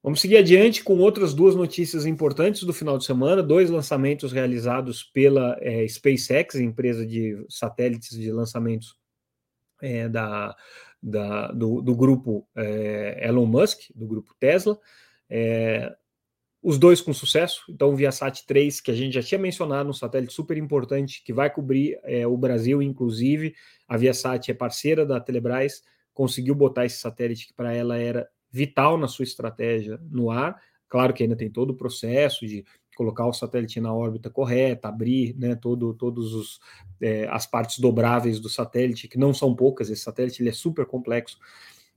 Vamos 0.03 0.19
seguir 0.19 0.35
adiante 0.35 0.83
com 0.83 0.97
outras 0.97 1.33
duas 1.33 1.55
notícias 1.55 2.05
importantes 2.05 2.63
do 2.63 2.73
final 2.73 2.97
de 2.97 3.05
semana, 3.05 3.41
dois 3.41 3.69
lançamentos 3.69 4.33
realizados 4.33 5.01
pela 5.01 5.57
é, 5.61 5.87
SpaceX, 5.87 6.55
empresa 6.55 7.05
de 7.05 7.43
satélites 7.47 8.09
de 8.09 8.29
lançamentos 8.29 8.97
é, 9.81 10.09
da, 10.09 10.55
da 11.01 11.47
do, 11.53 11.81
do, 11.81 11.95
grupo 11.95 12.45
é, 12.53 13.25
Elon 13.25 13.45
Musk, 13.45 13.79
do 13.95 14.05
grupo 14.05 14.35
Tesla. 14.37 14.77
Os 16.63 16.77
dois 16.77 17.01
com 17.01 17.13
sucesso. 17.13 17.65
Então, 17.69 17.89
o 17.89 17.95
Viasat 17.95 18.45
3, 18.47 18.79
que 18.79 18.89
a 18.89 18.93
gente 18.93 19.15
já 19.15 19.21
tinha 19.21 19.37
mencionado, 19.37 19.89
um 19.89 19.93
satélite 19.93 20.33
super 20.33 20.57
importante 20.57 21.21
que 21.21 21.33
vai 21.33 21.49
cobrir 21.49 21.99
é, 22.03 22.25
o 22.25 22.37
Brasil, 22.37 22.81
inclusive. 22.81 23.53
A 23.85 23.97
Viasat 23.97 24.49
é 24.49 24.53
parceira 24.53 25.05
da 25.05 25.19
Telebrás, 25.19 25.83
conseguiu 26.13 26.55
botar 26.55 26.85
esse 26.85 26.99
satélite 26.99 27.47
que 27.47 27.53
para 27.53 27.73
ela 27.73 27.97
era 27.97 28.29
vital 28.49 28.97
na 28.97 29.09
sua 29.09 29.23
estratégia 29.23 29.99
no 30.09 30.31
ar. 30.31 30.57
Claro 30.87 31.13
que 31.13 31.23
ainda 31.23 31.35
tem 31.35 31.49
todo 31.49 31.71
o 31.71 31.75
processo 31.75 32.47
de 32.47 32.63
colocar 32.95 33.25
o 33.25 33.33
satélite 33.33 33.81
na 33.81 33.93
órbita 33.93 34.29
correta, 34.29 34.87
abrir 34.87 35.35
né, 35.35 35.55
todo, 35.55 35.93
todos 35.93 36.33
os, 36.33 36.59
é, 37.01 37.27
as 37.27 37.45
partes 37.45 37.79
dobráveis 37.79 38.39
do 38.39 38.47
satélite, 38.47 39.07
que 39.07 39.17
não 39.17 39.33
são 39.33 39.55
poucas, 39.55 39.89
esse 39.89 40.03
satélite 40.03 40.41
ele 40.41 40.49
é 40.49 40.53
super 40.53 40.85
complexo. 40.85 41.37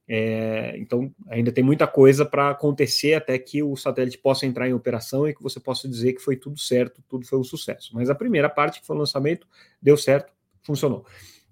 É, 0.09 0.75
então, 0.79 1.13
ainda 1.29 1.51
tem 1.51 1.65
muita 1.65 1.87
coisa 1.87 2.25
para 2.25 2.51
acontecer 2.51 3.15
até 3.15 3.37
que 3.39 3.63
o 3.63 3.75
satélite 3.77 4.19
possa 4.19 4.47
entrar 4.47 4.69
em 4.69 4.73
operação 4.73 5.29
e 5.29 5.35
que 5.35 5.43
você 5.43 5.59
possa 5.59 5.89
dizer 5.89 6.13
que 6.13 6.21
foi 6.23 6.37
tudo 6.37 6.59
certo, 6.59 7.03
tudo 7.09 7.27
foi 7.27 7.39
um 7.39 7.45
sucesso. 7.45 7.91
Mas 7.95 8.09
a 8.09 8.15
primeira 8.15 8.49
parte, 8.49 8.81
que 8.81 8.87
foi 8.87 8.95
o 8.95 8.99
lançamento, 9.01 9.49
deu 9.83 9.97
certo, 9.97 10.33
funcionou. 10.63 11.05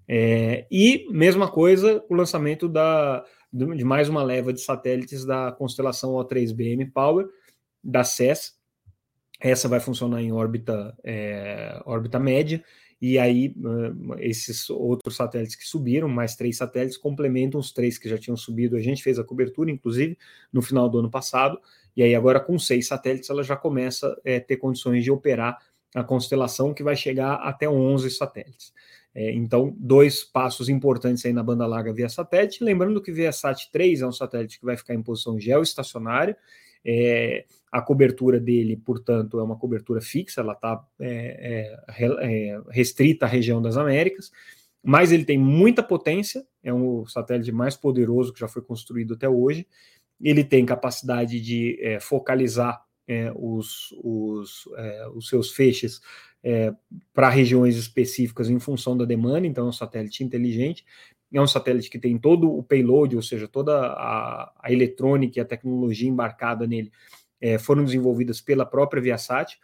É, 0.07 0.65
e, 0.71 1.07
mesma 1.11 1.49
coisa, 1.49 2.03
o 2.09 2.13
lançamento 2.13 2.69
da, 2.69 3.25
de 3.51 3.83
mais 3.83 4.07
uma 4.07 4.23
leva 4.23 4.53
de 4.53 4.61
satélites 4.61 5.25
da 5.25 5.51
constelação 5.51 6.13
O3BM 6.13 6.91
Power, 6.91 7.27
da 7.83 8.03
SES. 8.03 8.55
Essa 9.39 9.67
vai 9.67 9.81
funcionar 9.81 10.21
em 10.21 10.31
órbita, 10.31 10.97
é, 11.03 11.81
órbita 11.85 12.17
média 12.17 12.63
e 13.01 13.19
aí 13.19 13.53
esses 14.19 14.69
outros 14.69 15.15
satélites 15.15 15.55
que 15.55 15.65
subiram, 15.65 16.07
mais 16.07 16.35
três 16.35 16.57
satélites, 16.57 16.97
complementam 16.97 17.59
os 17.59 17.71
três 17.71 17.97
que 17.97 18.07
já 18.07 18.17
tinham 18.17 18.37
subido. 18.37 18.75
A 18.75 18.81
gente 18.81 19.03
fez 19.03 19.19
a 19.19 19.23
cobertura, 19.23 19.69
inclusive, 19.69 20.17
no 20.51 20.61
final 20.61 20.89
do 20.89 20.99
ano 20.99 21.09
passado, 21.09 21.59
e 21.95 22.03
aí 22.03 22.15
agora 22.15 22.39
com 22.39 22.57
seis 22.57 22.87
satélites 22.87 23.29
ela 23.29 23.43
já 23.43 23.55
começa 23.55 24.07
a 24.07 24.17
é, 24.23 24.39
ter 24.39 24.57
condições 24.57 25.03
de 25.03 25.11
operar 25.11 25.57
a 25.93 26.03
constelação, 26.03 26.73
que 26.73 26.83
vai 26.83 26.95
chegar 26.95 27.35
até 27.35 27.69
11 27.69 28.09
satélites. 28.11 28.73
É, 29.13 29.31
então, 29.31 29.73
dois 29.77 30.25
passos 30.25 30.67
importantes 30.67 31.25
aí 31.25 31.31
na 31.31 31.41
banda 31.41 31.65
larga 31.65 31.93
via 31.93 32.09
satélite. 32.09 32.61
Lembrando 32.61 33.01
que 33.01 33.11
o 33.11 33.15
Viasat 33.15 33.71
3 33.71 34.01
é 34.01 34.07
um 34.07 34.11
satélite 34.11 34.59
que 34.59 34.65
vai 34.65 34.75
ficar 34.75 34.93
em 34.93 35.01
posição 35.01 35.39
geoestacionária, 35.39 36.37
é, 36.85 37.45
a 37.71 37.81
cobertura 37.81 38.39
dele, 38.39 38.77
portanto, 38.77 39.39
é 39.39 39.43
uma 39.43 39.57
cobertura 39.57 39.99
fixa, 39.99 40.41
ela 40.41 40.53
está 40.53 40.85
é, 40.99 41.75
é, 41.89 42.05
é, 42.05 42.61
restrita 42.69 43.25
à 43.25 43.27
região 43.27 43.61
das 43.61 43.75
Américas, 43.75 44.31
mas 44.83 45.11
ele 45.11 45.25
tem 45.25 45.37
muita 45.37 45.81
potência, 45.81 46.45
é 46.63 46.71
um 46.71 47.05
satélite 47.07 47.51
mais 47.51 47.75
poderoso 47.75 48.31
que 48.31 48.39
já 48.39 48.47
foi 48.47 48.61
construído 48.61 49.15
até 49.15 49.27
hoje. 49.27 49.67
Ele 50.21 50.43
tem 50.43 50.65
capacidade 50.65 51.41
de 51.41 51.77
é, 51.81 51.99
focalizar 51.99 52.81
é, 53.07 53.31
os, 53.35 53.91
os, 54.03 54.65
os, 55.15 55.27
seus 55.27 55.51
feixes 55.51 55.99
para 57.11 57.27
regiões 57.27 57.75
específicas 57.75 58.49
em 58.51 58.59
função 58.59 58.95
da 58.95 59.03
demanda, 59.03 59.47
então 59.47 59.65
é 59.65 59.69
um 59.69 59.73
satélite 59.73 60.23
inteligente 60.23 60.85
é 61.37 61.41
um 61.41 61.47
satélite 61.47 61.89
que 61.89 61.99
tem 61.99 62.17
todo 62.17 62.51
o 62.51 62.63
payload, 62.63 63.15
ou 63.15 63.21
seja, 63.21 63.47
toda 63.47 63.75
a, 63.77 64.53
a 64.59 64.71
eletrônica 64.71 65.39
e 65.39 65.41
a 65.41 65.45
tecnologia 65.45 66.09
embarcada 66.09 66.65
nele 66.65 66.91
é, 67.41 67.57
foram 67.57 67.83
desenvolvidas 67.83 68.41
pela 68.41 68.65
própria 68.65 69.01
Viasat, 69.01 69.57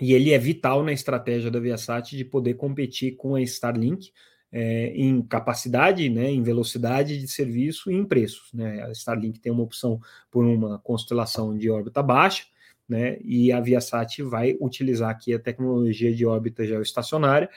e 0.00 0.12
ele 0.12 0.32
é 0.32 0.38
vital 0.38 0.82
na 0.82 0.92
estratégia 0.92 1.50
da 1.50 1.60
Viasat 1.60 2.16
de 2.16 2.24
poder 2.24 2.54
competir 2.54 3.16
com 3.16 3.36
a 3.36 3.42
Starlink 3.42 4.10
é, 4.50 4.88
em 4.88 5.22
capacidade, 5.22 6.08
né, 6.08 6.30
em 6.30 6.42
velocidade 6.42 7.18
de 7.18 7.28
serviço 7.28 7.90
e 7.90 7.94
em 7.94 8.04
preços. 8.04 8.52
Né? 8.52 8.82
A 8.82 8.90
Starlink 8.90 9.40
tem 9.40 9.52
uma 9.52 9.62
opção 9.62 10.00
por 10.30 10.44
uma 10.44 10.78
constelação 10.78 11.56
de 11.56 11.70
órbita 11.70 12.02
baixa, 12.02 12.44
né, 12.88 13.18
e 13.22 13.50
a 13.50 13.60
Viasat 13.60 14.22
vai 14.22 14.56
utilizar 14.60 15.10
aqui 15.10 15.32
a 15.32 15.38
tecnologia 15.38 16.14
de 16.14 16.26
órbita 16.26 16.66
geoestacionária, 16.66 17.48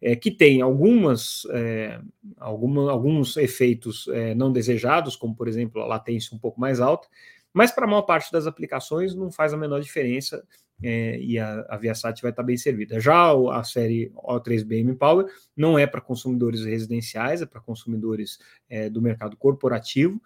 é, 0.00 0.14
que 0.14 0.30
tem 0.30 0.60
algumas, 0.60 1.46
é, 1.50 2.00
alguma, 2.38 2.90
alguns 2.90 3.36
efeitos 3.36 4.06
é, 4.08 4.34
não 4.34 4.52
desejados, 4.52 5.16
como 5.16 5.34
por 5.34 5.48
exemplo 5.48 5.80
a 5.80 5.86
latência 5.86 6.34
um 6.34 6.38
pouco 6.38 6.60
mais 6.60 6.80
alta, 6.80 7.08
mas 7.52 7.70
para 7.70 7.84
a 7.84 7.88
maior 7.88 8.02
parte 8.02 8.30
das 8.30 8.46
aplicações 8.46 9.14
não 9.14 9.30
faz 9.30 9.54
a 9.54 9.56
menor 9.56 9.80
diferença 9.80 10.44
é, 10.82 11.18
e 11.18 11.38
a, 11.38 11.64
a 11.70 11.76
Viasat 11.78 12.20
vai 12.20 12.30
estar 12.30 12.42
bem 12.42 12.56
servida. 12.56 13.00
Já 13.00 13.32
a 13.32 13.64
série 13.64 14.12
O3BM 14.14 14.96
Power 14.96 15.26
não 15.56 15.78
é 15.78 15.86
para 15.86 16.00
consumidores 16.00 16.64
residenciais, 16.64 17.40
é 17.40 17.46
para 17.46 17.60
consumidores 17.60 18.38
é, 18.68 18.90
do 18.90 19.00
mercado 19.00 19.36
corporativo. 19.36 20.20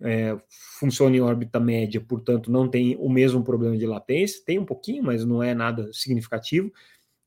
É, 0.00 0.38
funciona 0.78 1.16
em 1.16 1.20
órbita 1.20 1.58
média, 1.58 2.00
portanto, 2.00 2.52
não 2.52 2.68
tem 2.68 2.94
o 3.00 3.08
mesmo 3.08 3.42
problema 3.42 3.76
de 3.76 3.84
latência, 3.84 4.44
tem 4.46 4.56
um 4.56 4.64
pouquinho, 4.64 5.02
mas 5.02 5.24
não 5.24 5.42
é 5.42 5.52
nada 5.56 5.92
significativo 5.92 6.72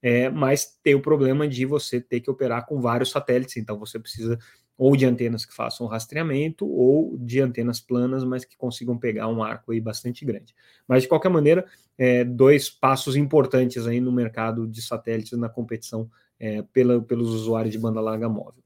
é, 0.02 0.30
mas 0.30 0.78
tem 0.84 0.96
o 0.96 1.02
problema 1.02 1.48
de 1.48 1.66
você 1.66 2.02
ter 2.02 2.22
que 2.22 2.30
operar 2.30 2.66
com 2.66 2.82
vários 2.82 3.12
satélites, 3.12 3.58
então 3.58 3.78
você 3.78 4.00
precisa 4.00 4.40
ou 4.78 4.96
de 4.96 5.06
antenas 5.06 5.46
que 5.46 5.54
façam 5.54 5.86
rastreamento 5.86 6.68
ou 6.68 7.16
de 7.16 7.40
antenas 7.40 7.80
planas, 7.80 8.24
mas 8.24 8.44
que 8.44 8.58
consigam 8.58 8.98
pegar 8.98 9.28
um 9.28 9.44
arco 9.44 9.72
aí 9.72 9.80
bastante 9.80 10.26
grande. 10.26 10.56
Mas 10.88 11.04
de 11.04 11.08
qualquer 11.08 11.30
maneira, 11.30 11.66
é, 11.98 12.24
dois 12.24 12.68
passos 12.68 13.16
importantes 13.16 13.86
aí 13.86 14.02
no 14.02 14.12
mercado 14.12 14.68
de 14.68 14.82
satélites 14.82 15.38
na 15.38 15.48
competição 15.48 16.10
é, 16.40 16.64
pela, 16.74 17.00
pelos 17.00 17.30
usuários 17.30 17.72
de 17.72 17.78
banda 17.78 18.02
larga 18.02 18.28
móvel. 18.28 18.64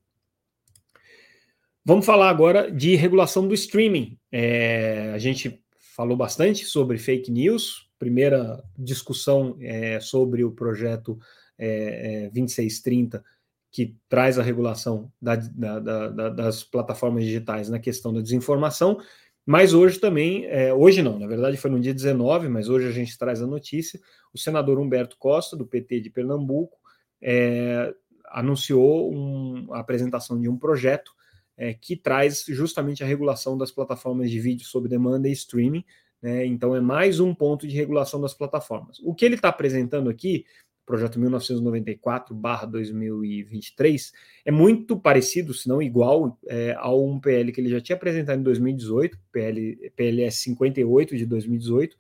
Vamos 1.84 2.06
falar 2.06 2.30
agora 2.30 2.72
de 2.72 2.96
regulação 2.96 3.46
do 3.46 3.54
streaming. 3.54 4.18
É, 4.32 5.12
a 5.14 5.18
gente 5.18 5.62
falou 5.96 6.16
bastante 6.16 6.64
sobre 6.64 6.98
fake 6.98 7.30
news, 7.30 7.85
primeira 8.00 8.64
discussão 8.78 9.58
é, 9.60 10.00
sobre 10.00 10.44
o 10.44 10.52
projeto 10.52 11.20
é, 11.58 12.26
é, 12.26 12.30
2630, 12.30 13.24
que 13.72 13.96
traz 14.08 14.40
a 14.40 14.44
regulação 14.44 15.12
da, 15.22 15.36
da, 15.36 15.80
da, 15.80 16.30
das 16.30 16.64
plataformas 16.64 17.24
digitais 17.24 17.70
na 17.70 17.80
questão 17.80 18.14
da 18.14 18.22
desinformação, 18.22 19.00
mas 19.46 19.74
hoje 19.74 20.00
também, 20.00 20.46
é, 20.46 20.74
hoje 20.74 21.04
não, 21.04 21.20
na 21.20 21.28
verdade 21.28 21.56
foi 21.56 21.70
no 21.70 21.80
dia 21.80 21.94
19, 21.94 22.50
mas 22.50 22.68
hoje 22.68 22.88
a 22.88 22.92
gente 22.92 23.18
traz 23.18 23.42
a 23.42 23.48
notícia, 23.48 24.00
o 24.34 24.40
senador 24.40 24.80
Humberto 24.80 25.18
Costa, 25.20 25.56
do 25.56 25.68
PT 25.68 26.00
de 26.00 26.10
Pernambuco, 26.10 26.78
é, 27.22 27.94
anunciou 28.32 29.14
um, 29.14 29.72
a 29.72 29.80
apresentação 29.80 30.40
de 30.40 30.50
um 30.50 30.58
projeto 30.58 31.12
é, 31.56 31.74
que 31.74 31.96
traz 31.96 32.44
justamente 32.48 33.04
a 33.04 33.08
regulação 33.08 33.58
das 33.58 33.72
plataformas 33.72 34.32
de 34.32 34.40
vídeo 34.40 34.66
sob 34.66 34.90
demanda 34.90 35.30
e 35.30 35.32
streaming. 35.32 35.86
Né? 36.26 36.46
Então, 36.48 36.76
é 36.76 36.82
mais 36.82 37.20
um 37.20 37.36
ponto 37.36 37.68
de 37.68 37.76
regulação 37.76 38.20
das 38.20 38.34
plataformas. 38.34 38.98
O 39.04 39.14
que 39.14 39.24
ele 39.24 39.36
está 39.36 39.50
apresentando 39.50 40.10
aqui 40.10 40.44
projeto 40.84 41.20
1994/2023, 41.20 44.12
é 44.44 44.52
muito 44.52 45.00
parecido, 45.00 45.54
se 45.54 45.68
não 45.68 45.80
igual, 45.82 46.40
é, 46.48 46.76
a 46.78 46.94
um 46.94 47.20
PL 47.20 47.52
que 47.52 47.60
ele 47.62 47.70
já 47.70 47.82
tinha 47.82 47.96
apresentado 47.96 48.40
em 48.40 48.44
2018, 48.44 49.18
PL, 49.32 49.92
PLS 49.96 50.40
58 50.42 51.16
de 51.16 51.26
2018, 51.28 51.96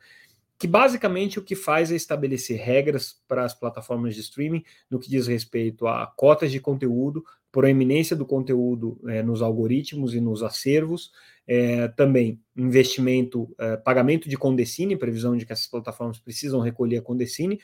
que 0.57 0.67
basicamente 0.67 1.37
o 1.37 1.43
que 1.43 1.55
faz 1.55 1.91
é 1.91 1.95
estabelecer 1.95 2.59
regras 2.59 3.21
para 3.27 3.43
as 3.43 3.53
plataformas 3.53 4.15
de 4.15 4.21
streaming 4.21 4.63
no 4.89 4.99
que 4.99 5.09
diz 5.09 5.27
respeito 5.27 5.87
a 5.87 6.07
cotas 6.15 6.51
de 6.51 6.59
conteúdo, 6.59 7.23
proeminência 7.51 8.15
do 8.15 8.25
conteúdo 8.25 8.99
é, 9.07 9.23
nos 9.23 9.41
algoritmos 9.41 10.13
e 10.13 10.21
nos 10.21 10.43
acervos, 10.43 11.11
é, 11.47 11.87
também 11.89 12.41
investimento, 12.55 13.53
é, 13.59 13.77
pagamento 13.77 14.27
de 14.29 14.37
Condecine, 14.37 14.97
previsão 14.97 15.35
de 15.35 15.45
que 15.45 15.53
essas 15.53 15.67
plataformas 15.67 16.19
precisam 16.19 16.59
recolher 16.59 16.97
a 16.97 17.01
Condecine, 17.01 17.59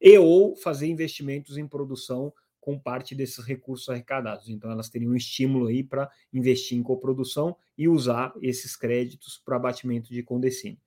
e 0.00 0.18
ou 0.18 0.54
fazer 0.54 0.86
investimentos 0.86 1.56
em 1.56 1.66
produção 1.66 2.32
com 2.60 2.78
parte 2.78 3.14
desses 3.14 3.44
recursos 3.44 3.88
arrecadados. 3.88 4.48
Então, 4.48 4.70
elas 4.70 4.88
teriam 4.88 5.12
um 5.12 5.16
estímulo 5.16 5.66
aí 5.66 5.82
para 5.82 6.10
investir 6.32 6.78
em 6.78 6.82
coprodução 6.82 7.56
e 7.76 7.88
usar 7.88 8.32
esses 8.40 8.74
créditos 8.74 9.40
para 9.44 9.56
abatimento 9.56 10.10
de 10.10 10.22
Condecine. 10.22 10.78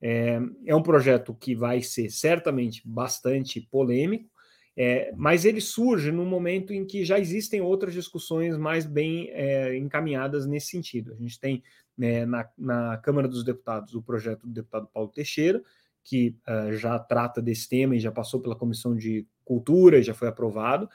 É, 0.00 0.40
é, 0.64 0.74
um 0.74 0.82
projeto 0.82 1.34
que 1.34 1.54
vai 1.54 1.82
ser 1.82 2.10
certamente 2.10 2.82
bastante 2.86 3.60
polêmico, 3.60 4.30
é, 4.76 5.10
mas 5.16 5.44
ele 5.44 5.60
surge 5.60 6.12
no 6.12 6.26
momento 6.26 6.72
em 6.72 6.84
que 6.84 7.04
já 7.04 7.18
existem 7.18 7.60
outras 7.62 7.94
discussões 7.94 8.58
mais 8.58 8.84
bem 8.84 9.30
é, 9.30 9.76
encaminhadas 9.76 10.46
nesse 10.46 10.68
sentido. 10.68 11.12
A 11.12 11.16
gente 11.16 11.40
tem 11.40 11.62
né, 11.96 12.26
na, 12.26 12.46
na 12.58 12.96
Câmara 12.98 13.26
dos 13.26 13.42
Deputados 13.42 13.94
o 13.94 14.02
projeto 14.02 14.46
do 14.46 14.52
deputado 14.52 14.88
Paulo 14.92 15.08
Teixeira, 15.08 15.62
que 16.04 16.36
uh, 16.46 16.72
já 16.74 16.98
trata 16.98 17.40
desse 17.40 17.68
tema 17.68 17.96
e 17.96 18.00
já 18.00 18.12
passou 18.12 18.40
pela 18.40 18.54
Comissão 18.54 18.94
de 18.94 19.26
Cultura, 19.44 20.02
já 20.02 20.14
foi 20.14 20.28
aprovado. 20.28 20.88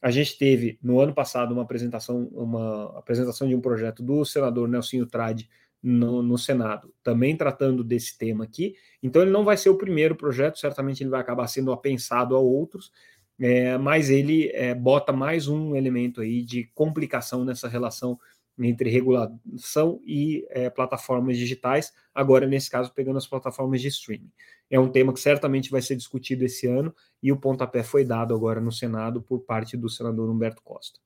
A 0.00 0.10
gente 0.10 0.36
teve 0.38 0.78
no 0.82 1.00
ano 1.00 1.14
passado 1.14 1.52
uma 1.52 1.62
apresentação, 1.62 2.28
uma 2.32 2.98
apresentação 2.98 3.46
de 3.46 3.54
um 3.54 3.60
projeto 3.60 4.02
do 4.02 4.24
senador 4.24 4.66
Nelson 4.66 5.04
Trade 5.04 5.48
no, 5.82 6.22
no, 6.22 6.36
Senado, 6.36 6.92
também 7.02 7.36
tratando 7.36 7.84
desse 7.84 8.18
tema 8.18 8.44
aqui. 8.44 8.74
Então 9.02 9.22
ele 9.22 9.30
não 9.30 9.44
vai 9.44 9.56
ser 9.56 9.68
o 9.68 9.78
primeiro 9.78 10.16
projeto, 10.16 10.58
certamente 10.58 11.02
ele 11.02 11.10
vai 11.10 11.20
acabar 11.20 11.46
sendo 11.46 11.70
apensado 11.70 12.34
a 12.34 12.40
outros, 12.40 12.90
é, 13.38 13.76
mas 13.76 14.10
ele 14.10 14.50
é, 14.54 14.74
bota 14.74 15.12
mais 15.12 15.48
um 15.48 15.76
elemento 15.76 16.20
aí 16.20 16.42
de 16.42 16.64
complicação 16.74 17.44
nessa 17.44 17.68
relação 17.68 18.18
entre 18.58 18.88
regulação 18.88 20.00
e 20.06 20.46
é, 20.48 20.70
plataformas 20.70 21.36
digitais, 21.36 21.92
agora 22.14 22.46
nesse 22.46 22.70
caso 22.70 22.92
pegando 22.94 23.18
as 23.18 23.26
plataformas 23.26 23.82
de 23.82 23.88
streaming. 23.88 24.32
É 24.70 24.80
um 24.80 24.90
tema 24.90 25.12
que 25.12 25.20
certamente 25.20 25.70
vai 25.70 25.82
ser 25.82 25.96
discutido 25.96 26.44
esse 26.44 26.66
ano 26.66 26.94
e 27.22 27.30
o 27.30 27.36
pontapé 27.36 27.82
foi 27.82 28.04
dado 28.04 28.34
agora 28.34 28.60
no 28.60 28.72
Senado 28.72 29.20
por 29.20 29.40
parte 29.40 29.76
do 29.76 29.90
senador 29.90 30.30
Humberto 30.30 30.62
Costa. 30.62 30.98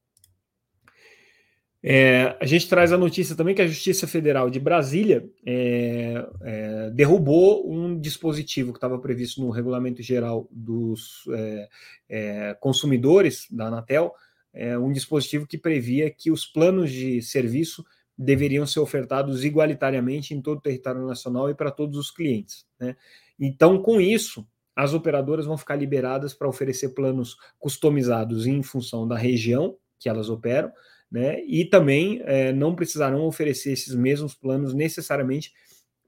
É, 1.83 2.37
a 2.39 2.45
gente 2.45 2.69
traz 2.69 2.93
a 2.93 2.99
notícia 2.99 3.35
também 3.35 3.55
que 3.55 3.63
a 3.63 3.67
Justiça 3.67 4.07
Federal 4.07 4.51
de 4.51 4.61
Brasília 4.61 5.27
é, 5.47 6.27
é, 6.43 6.91
derrubou 6.91 7.71
um 7.73 7.99
dispositivo 7.99 8.73
que 8.73 8.77
estava 8.77 8.99
previsto 8.99 9.41
no 9.41 9.51
Regulamento 9.51 10.03
Geral 10.03 10.47
dos 10.51 11.25
é, 11.33 11.69
é, 12.09 12.55
Consumidores 12.61 13.47
da 13.51 13.69
Anatel, 13.69 14.13
é, 14.53 14.77
um 14.77 14.93
dispositivo 14.93 15.47
que 15.47 15.57
previa 15.57 16.11
que 16.11 16.31
os 16.31 16.45
planos 16.45 16.91
de 16.91 17.23
serviço 17.23 17.85
deveriam 18.17 18.67
ser 18.67 18.81
ofertados 18.81 19.43
igualitariamente 19.45 20.35
em 20.35 20.43
todo 20.43 20.59
o 20.59 20.63
território 20.63 21.07
nacional 21.07 21.49
e 21.49 21.55
para 21.55 21.71
todos 21.71 21.97
os 21.97 22.11
clientes. 22.11 22.67
Né? 22.79 22.95
Então, 23.39 23.81
com 23.83 23.99
isso, 23.99 24.47
as 24.77 24.93
operadoras 24.93 25.47
vão 25.47 25.57
ficar 25.57 25.77
liberadas 25.77 26.35
para 26.35 26.49
oferecer 26.49 26.91
planos 26.91 27.37
customizados 27.59 28.47
em 28.47 28.63
função 28.63 29.09
da 29.09 29.17
região 29.17 29.77
que 29.99 30.09
elas 30.09 30.29
operam, 30.29 30.71
né? 31.11 31.43
E 31.45 31.65
também 31.65 32.21
é, 32.25 32.53
não 32.53 32.75
precisarão 32.75 33.23
oferecer 33.23 33.73
esses 33.73 33.95
mesmos 33.95 34.35
planos 34.35 34.73
necessariamente 34.73 35.53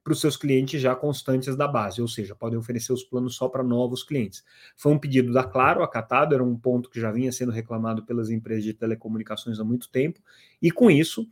para 0.03 0.12
os 0.12 0.21
seus 0.21 0.37
clientes 0.37 0.81
já 0.81 0.97
constantes 0.97 1.57
da 1.57 1.69
base, 1.69 2.03
ou 2.03 2.09
seja, 2.09 2.35
podem 2.35 2.59
oferecer 2.59 2.93
os 2.93 3.05
planos 3.05 3.37
só 3.37 3.49
para 3.49 3.62
novos 3.62 4.03
clientes. 4.03 4.43
Foi 4.77 4.93
um 4.93 4.99
pedido 4.99 5.33
da 5.33 5.45
Claro, 5.45 5.83
acatado, 5.83 6.35
era 6.35 6.43
um 6.43 6.57
ponto 6.59 6.91
que 6.91 7.01
já 7.01 7.12
vinha 7.12 7.31
sendo 7.31 7.53
reclamado 7.53 8.05
pelas 8.05 8.29
empresas 8.29 8.65
de 8.65 8.75
telecomunicações 8.75 9.61
há 9.61 9.65
muito 9.65 9.88
tempo, 9.91 10.21
e 10.61 10.71
com 10.71 10.91
isso 10.91 11.27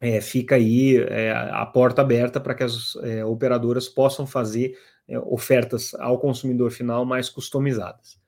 é, 0.00 0.20
fica 0.20 0.54
aí 0.54 0.98
é, 0.98 1.32
a 1.32 1.66
porta 1.66 2.02
aberta 2.02 2.40
para 2.40 2.54
que 2.54 2.62
as 2.62 2.94
é, 2.96 3.24
operadoras 3.24 3.88
possam 3.88 4.26
fazer 4.26 4.78
é, 5.08 5.18
ofertas 5.18 5.94
ao 5.94 6.18
consumidor 6.18 6.70
final 6.70 7.04
mais 7.04 7.28
customizadas. 7.28 8.22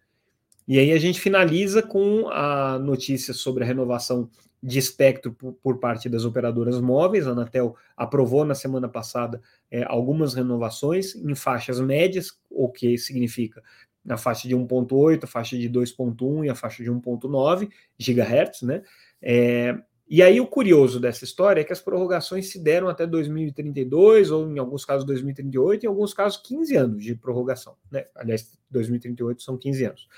E 0.66 0.78
aí 0.78 0.92
a 0.92 0.98
gente 0.98 1.20
finaliza 1.20 1.82
com 1.82 2.28
a 2.28 2.78
notícia 2.78 3.32
sobre 3.32 3.62
a 3.62 3.66
renovação 3.66 4.28
de 4.62 4.78
espectro 4.78 5.32
por, 5.62 5.78
parte 5.78 6.08
das 6.08 6.24
operadoras 6.24 6.80
móveis. 6.80 7.26
A 7.26 7.30
Anatel 7.30 7.76
aprovou 7.96 8.44
na 8.44 8.54
semana 8.54 8.88
passada 8.88 9.40
é, 9.70 9.84
algumas 9.84 10.34
renovações 10.34 11.14
em 11.14 11.34
faixas 11.34 11.80
médias, 11.80 12.32
o 12.50 12.68
que 12.68 12.98
significa 12.98 13.62
a 14.08 14.16
faixa 14.16 14.48
de 14.48 14.56
1.8, 14.56 15.24
a 15.24 15.26
faixa 15.26 15.56
de 15.56 15.68
2.1 15.68 16.46
e 16.46 16.48
a 16.48 16.54
faixa 16.54 16.82
de 16.82 16.90
1.9 16.90 17.68
GHz, 17.98 18.62
né? 18.62 18.82
É, 19.20 19.76
e 20.08 20.22
aí 20.22 20.40
o 20.40 20.46
curioso 20.46 21.00
dessa 21.00 21.24
história 21.24 21.60
é 21.60 21.64
que 21.64 21.72
as 21.72 21.80
prorrogações 21.80 22.48
se 22.48 22.62
deram 22.62 22.88
até 22.88 23.04
2032, 23.04 24.30
ou 24.30 24.48
em 24.48 24.58
alguns 24.58 24.84
casos 24.84 25.04
2038, 25.04 25.84
em 25.84 25.88
alguns 25.88 26.14
casos 26.14 26.38
15 26.38 26.76
anos 26.76 27.04
de 27.04 27.16
prorrogação. 27.16 27.76
Né? 27.90 28.06
Aliás, 28.14 28.56
2038 28.70 29.42
são 29.42 29.58
15 29.58 29.84
anos. 29.84 30.08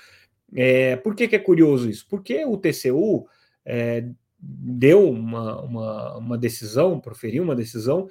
É, 0.55 0.95
por 0.97 1.15
que, 1.15 1.27
que 1.27 1.35
é 1.35 1.39
curioso 1.39 1.89
isso? 1.89 2.05
Porque 2.09 2.43
o 2.45 2.57
TCU 2.57 3.27
é, 3.65 4.07
deu 4.39 5.09
uma, 5.09 5.61
uma, 5.61 6.17
uma, 6.17 6.37
decisão, 6.37 6.99
proferiu 6.99 7.43
uma 7.43 7.55
decisão 7.55 8.07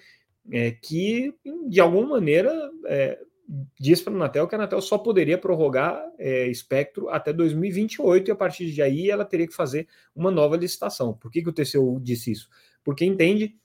é, 0.51 0.71
que, 0.71 1.35
de 1.69 1.81
alguma 1.81 2.07
maneira, 2.07 2.53
é, 2.87 3.19
diz 3.79 4.01
para 4.01 4.13
a 4.13 4.17
Anatel 4.17 4.47
que 4.47 4.55
a 4.55 4.59
Anatel 4.59 4.81
só 4.81 4.99
poderia 4.99 5.39
prorrogar 5.39 6.05
é, 6.19 6.47
espectro 6.49 7.09
até 7.09 7.33
2028 7.33 8.29
e 8.29 8.31
a 8.31 8.37
partir 8.37 8.71
de 8.71 8.83
aí 8.83 9.11
ela 9.11 9.25
teria 9.25 9.47
que 9.47 9.55
fazer 9.55 9.89
uma 10.15 10.31
nova 10.31 10.57
licitação. 10.57 11.15
Por 11.15 11.31
que, 11.31 11.43
que 11.43 11.49
o 11.49 11.53
TCU 11.53 11.99
disse 12.01 12.33
isso? 12.33 12.49
Porque 12.85 13.05
entende 13.05 13.57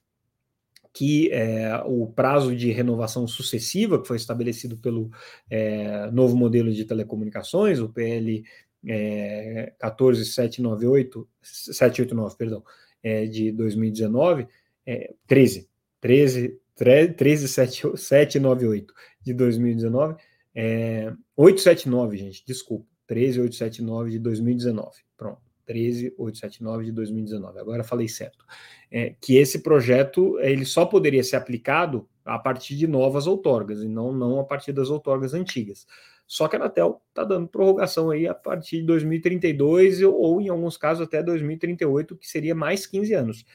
que 0.93 1.31
é, 1.31 1.81
o 1.85 2.07
prazo 2.07 2.55
de 2.55 2.71
renovação 2.71 3.27
sucessiva 3.27 3.99
que 3.99 4.07
foi 4.07 4.17
estabelecido 4.17 4.77
pelo 4.77 5.09
é, 5.49 6.11
novo 6.11 6.37
modelo 6.37 6.71
de 6.71 6.85
telecomunicações, 6.85 7.79
o 7.79 7.89
PL 7.89 8.43
é, 8.87 9.73
14798, 9.79 11.27
789, 11.41 12.35
perdão, 12.37 12.63
é, 13.01 13.25
de 13.25 13.51
2019, 13.51 14.47
é, 14.85 15.15
13, 15.25 15.67
13, 15.99 16.59
13798 16.75 18.93
de 19.21 19.33
2019, 19.33 20.15
é, 20.53 21.11
879, 21.35 22.17
gente, 22.17 22.45
desculpa, 22.45 22.85
13879 23.07 24.11
de 24.11 24.19
2019, 24.19 24.91
pronto. 25.17 25.41
13879 25.65 26.85
de 26.85 26.91
2019. 26.91 27.59
Agora 27.59 27.83
falei 27.83 28.07
certo. 28.07 28.45
É, 28.91 29.15
que 29.19 29.37
esse 29.37 29.59
projeto 29.59 30.39
ele 30.39 30.65
só 30.65 30.85
poderia 30.85 31.23
ser 31.23 31.35
aplicado 31.35 32.07
a 32.23 32.37
partir 32.37 32.75
de 32.75 32.87
novas 32.87 33.27
outorgas 33.27 33.81
e 33.81 33.87
não, 33.87 34.13
não 34.13 34.39
a 34.39 34.43
partir 34.43 34.71
das 34.71 34.89
outorgas 34.89 35.33
antigas. 35.33 35.85
Só 36.27 36.47
que 36.47 36.55
a 36.55 36.59
Anatel 36.59 37.01
está 37.09 37.23
dando 37.23 37.47
prorrogação 37.47 38.09
aí 38.09 38.27
a 38.27 38.33
partir 38.33 38.77
de 38.77 38.83
2032 38.83 40.01
ou, 40.01 40.41
em 40.41 40.49
alguns 40.49 40.77
casos, 40.77 41.05
até 41.05 41.21
2038, 41.21 42.15
que 42.15 42.27
seria 42.27 42.55
mais 42.55 42.87
15 42.87 43.13
anos. 43.13 43.45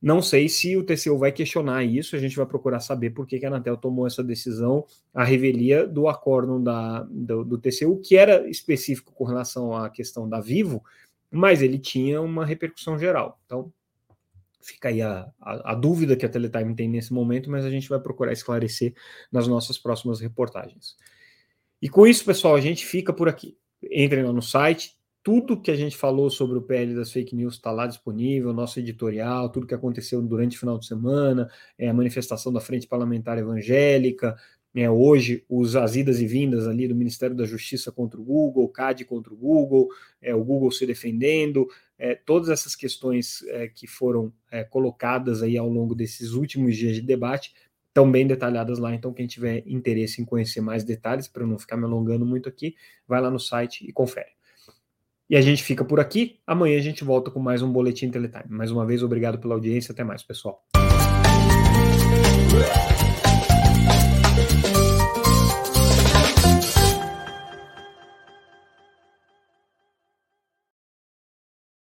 Não 0.00 0.20
sei 0.20 0.50
se 0.50 0.76
o 0.76 0.84
TCU 0.84 1.16
vai 1.16 1.32
questionar 1.32 1.82
isso, 1.82 2.14
a 2.14 2.18
gente 2.18 2.36
vai 2.36 2.44
procurar 2.44 2.78
saber 2.80 3.10
por 3.10 3.26
que, 3.26 3.38
que 3.38 3.46
a 3.46 3.48
Anatel 3.48 3.76
tomou 3.76 4.06
essa 4.06 4.22
decisão, 4.22 4.84
a 5.14 5.24
revelia 5.24 5.86
do 5.86 6.08
acórdão 6.08 6.62
da, 6.62 7.02
do, 7.04 7.42
do 7.42 7.56
TCU, 7.56 7.98
que 8.02 8.14
era 8.14 8.46
específico 8.48 9.12
com 9.14 9.24
relação 9.24 9.74
à 9.74 9.88
questão 9.88 10.28
da 10.28 10.40
Vivo, 10.40 10.84
mas 11.34 11.62
ele 11.62 11.78
tinha 11.78 12.20
uma 12.20 12.46
repercussão 12.46 12.98
geral. 12.98 13.40
Então, 13.44 13.72
fica 14.60 14.88
aí 14.88 15.02
a, 15.02 15.28
a, 15.40 15.72
a, 15.72 15.74
dúvida 15.74 16.16
que 16.16 16.24
a 16.24 16.28
Teletime 16.28 16.74
tem 16.74 16.88
nesse 16.88 17.12
momento, 17.12 17.50
mas 17.50 17.64
a 17.64 17.70
gente 17.70 17.88
vai 17.88 18.00
procurar 18.00 18.32
esclarecer 18.32 18.94
nas 19.30 19.46
nossas 19.46 19.78
próximas 19.78 20.20
reportagens. 20.20 20.96
E 21.82 21.88
com 21.88 22.06
isso, 22.06 22.24
pessoal, 22.24 22.54
a 22.54 22.60
gente 22.60 22.86
fica 22.86 23.12
por 23.12 23.28
aqui. 23.28 23.58
Entrem 23.82 24.22
lá 24.22 24.32
no 24.32 24.40
site, 24.40 24.96
tudo 25.22 25.60
que 25.60 25.70
a 25.70 25.76
gente 25.76 25.96
falou 25.96 26.30
sobre 26.30 26.58
o 26.58 26.62
PL 26.62 26.94
das 26.94 27.10
fake 27.10 27.34
news 27.34 27.54
está 27.54 27.70
lá 27.70 27.86
disponível, 27.86 28.52
nosso 28.52 28.78
editorial, 28.78 29.48
tudo 29.50 29.66
que 29.66 29.74
aconteceu 29.74 30.20
durante 30.22 30.56
o 30.56 30.60
final 30.60 30.78
de 30.78 30.86
semana, 30.86 31.50
é, 31.78 31.88
a 31.88 31.94
manifestação 31.94 32.52
da 32.52 32.60
Frente 32.60 32.86
Parlamentar 32.86 33.38
Evangélica, 33.38 34.36
né, 34.74 34.90
hoje 34.90 35.44
os, 35.48 35.76
as 35.76 35.94
idas 35.94 36.20
e 36.20 36.26
vindas 36.26 36.66
ali 36.66 36.88
do 36.88 36.94
Ministério 36.94 37.36
da 37.36 37.44
Justiça 37.44 37.92
contra 37.92 38.20
o 38.20 38.24
Google, 38.24 38.68
CAD 38.68 39.04
contra 39.04 39.32
o 39.32 39.36
Google, 39.36 39.88
é, 40.20 40.34
o 40.34 40.42
Google 40.42 40.70
se 40.72 40.84
defendendo, 40.84 41.68
é, 41.96 42.14
todas 42.14 42.48
essas 42.48 42.74
questões 42.74 43.42
é, 43.48 43.68
que 43.68 43.86
foram 43.86 44.32
é, 44.50 44.64
colocadas 44.64 45.42
aí 45.42 45.56
ao 45.56 45.68
longo 45.68 45.94
desses 45.94 46.32
últimos 46.32 46.76
dias 46.76 46.96
de 46.96 47.02
debate 47.02 47.54
estão 47.86 48.10
bem 48.10 48.26
detalhadas 48.26 48.80
lá. 48.80 48.92
Então, 48.92 49.12
quem 49.12 49.26
tiver 49.28 49.62
interesse 49.66 50.20
em 50.20 50.24
conhecer 50.24 50.60
mais 50.60 50.82
detalhes, 50.82 51.28
para 51.28 51.46
não 51.46 51.56
ficar 51.56 51.76
me 51.76 51.84
alongando 51.84 52.26
muito 52.26 52.48
aqui, 52.48 52.74
vai 53.06 53.20
lá 53.20 53.30
no 53.30 53.38
site 53.38 53.88
e 53.88 53.92
confere. 53.92 54.34
E 55.30 55.36
a 55.36 55.40
gente 55.40 55.62
fica 55.62 55.84
por 55.84 56.00
aqui. 56.00 56.40
Amanhã 56.44 56.76
a 56.76 56.82
gente 56.82 57.04
volta 57.04 57.30
com 57.30 57.38
mais 57.38 57.62
um 57.62 57.72
Boletim 57.72 58.10
Teletime. 58.10 58.44
Mais 58.48 58.70
uma 58.72 58.84
vez, 58.84 59.02
obrigado 59.02 59.38
pela 59.38 59.54
audiência. 59.54 59.92
Até 59.92 60.02
mais, 60.02 60.22
pessoal. 60.22 60.62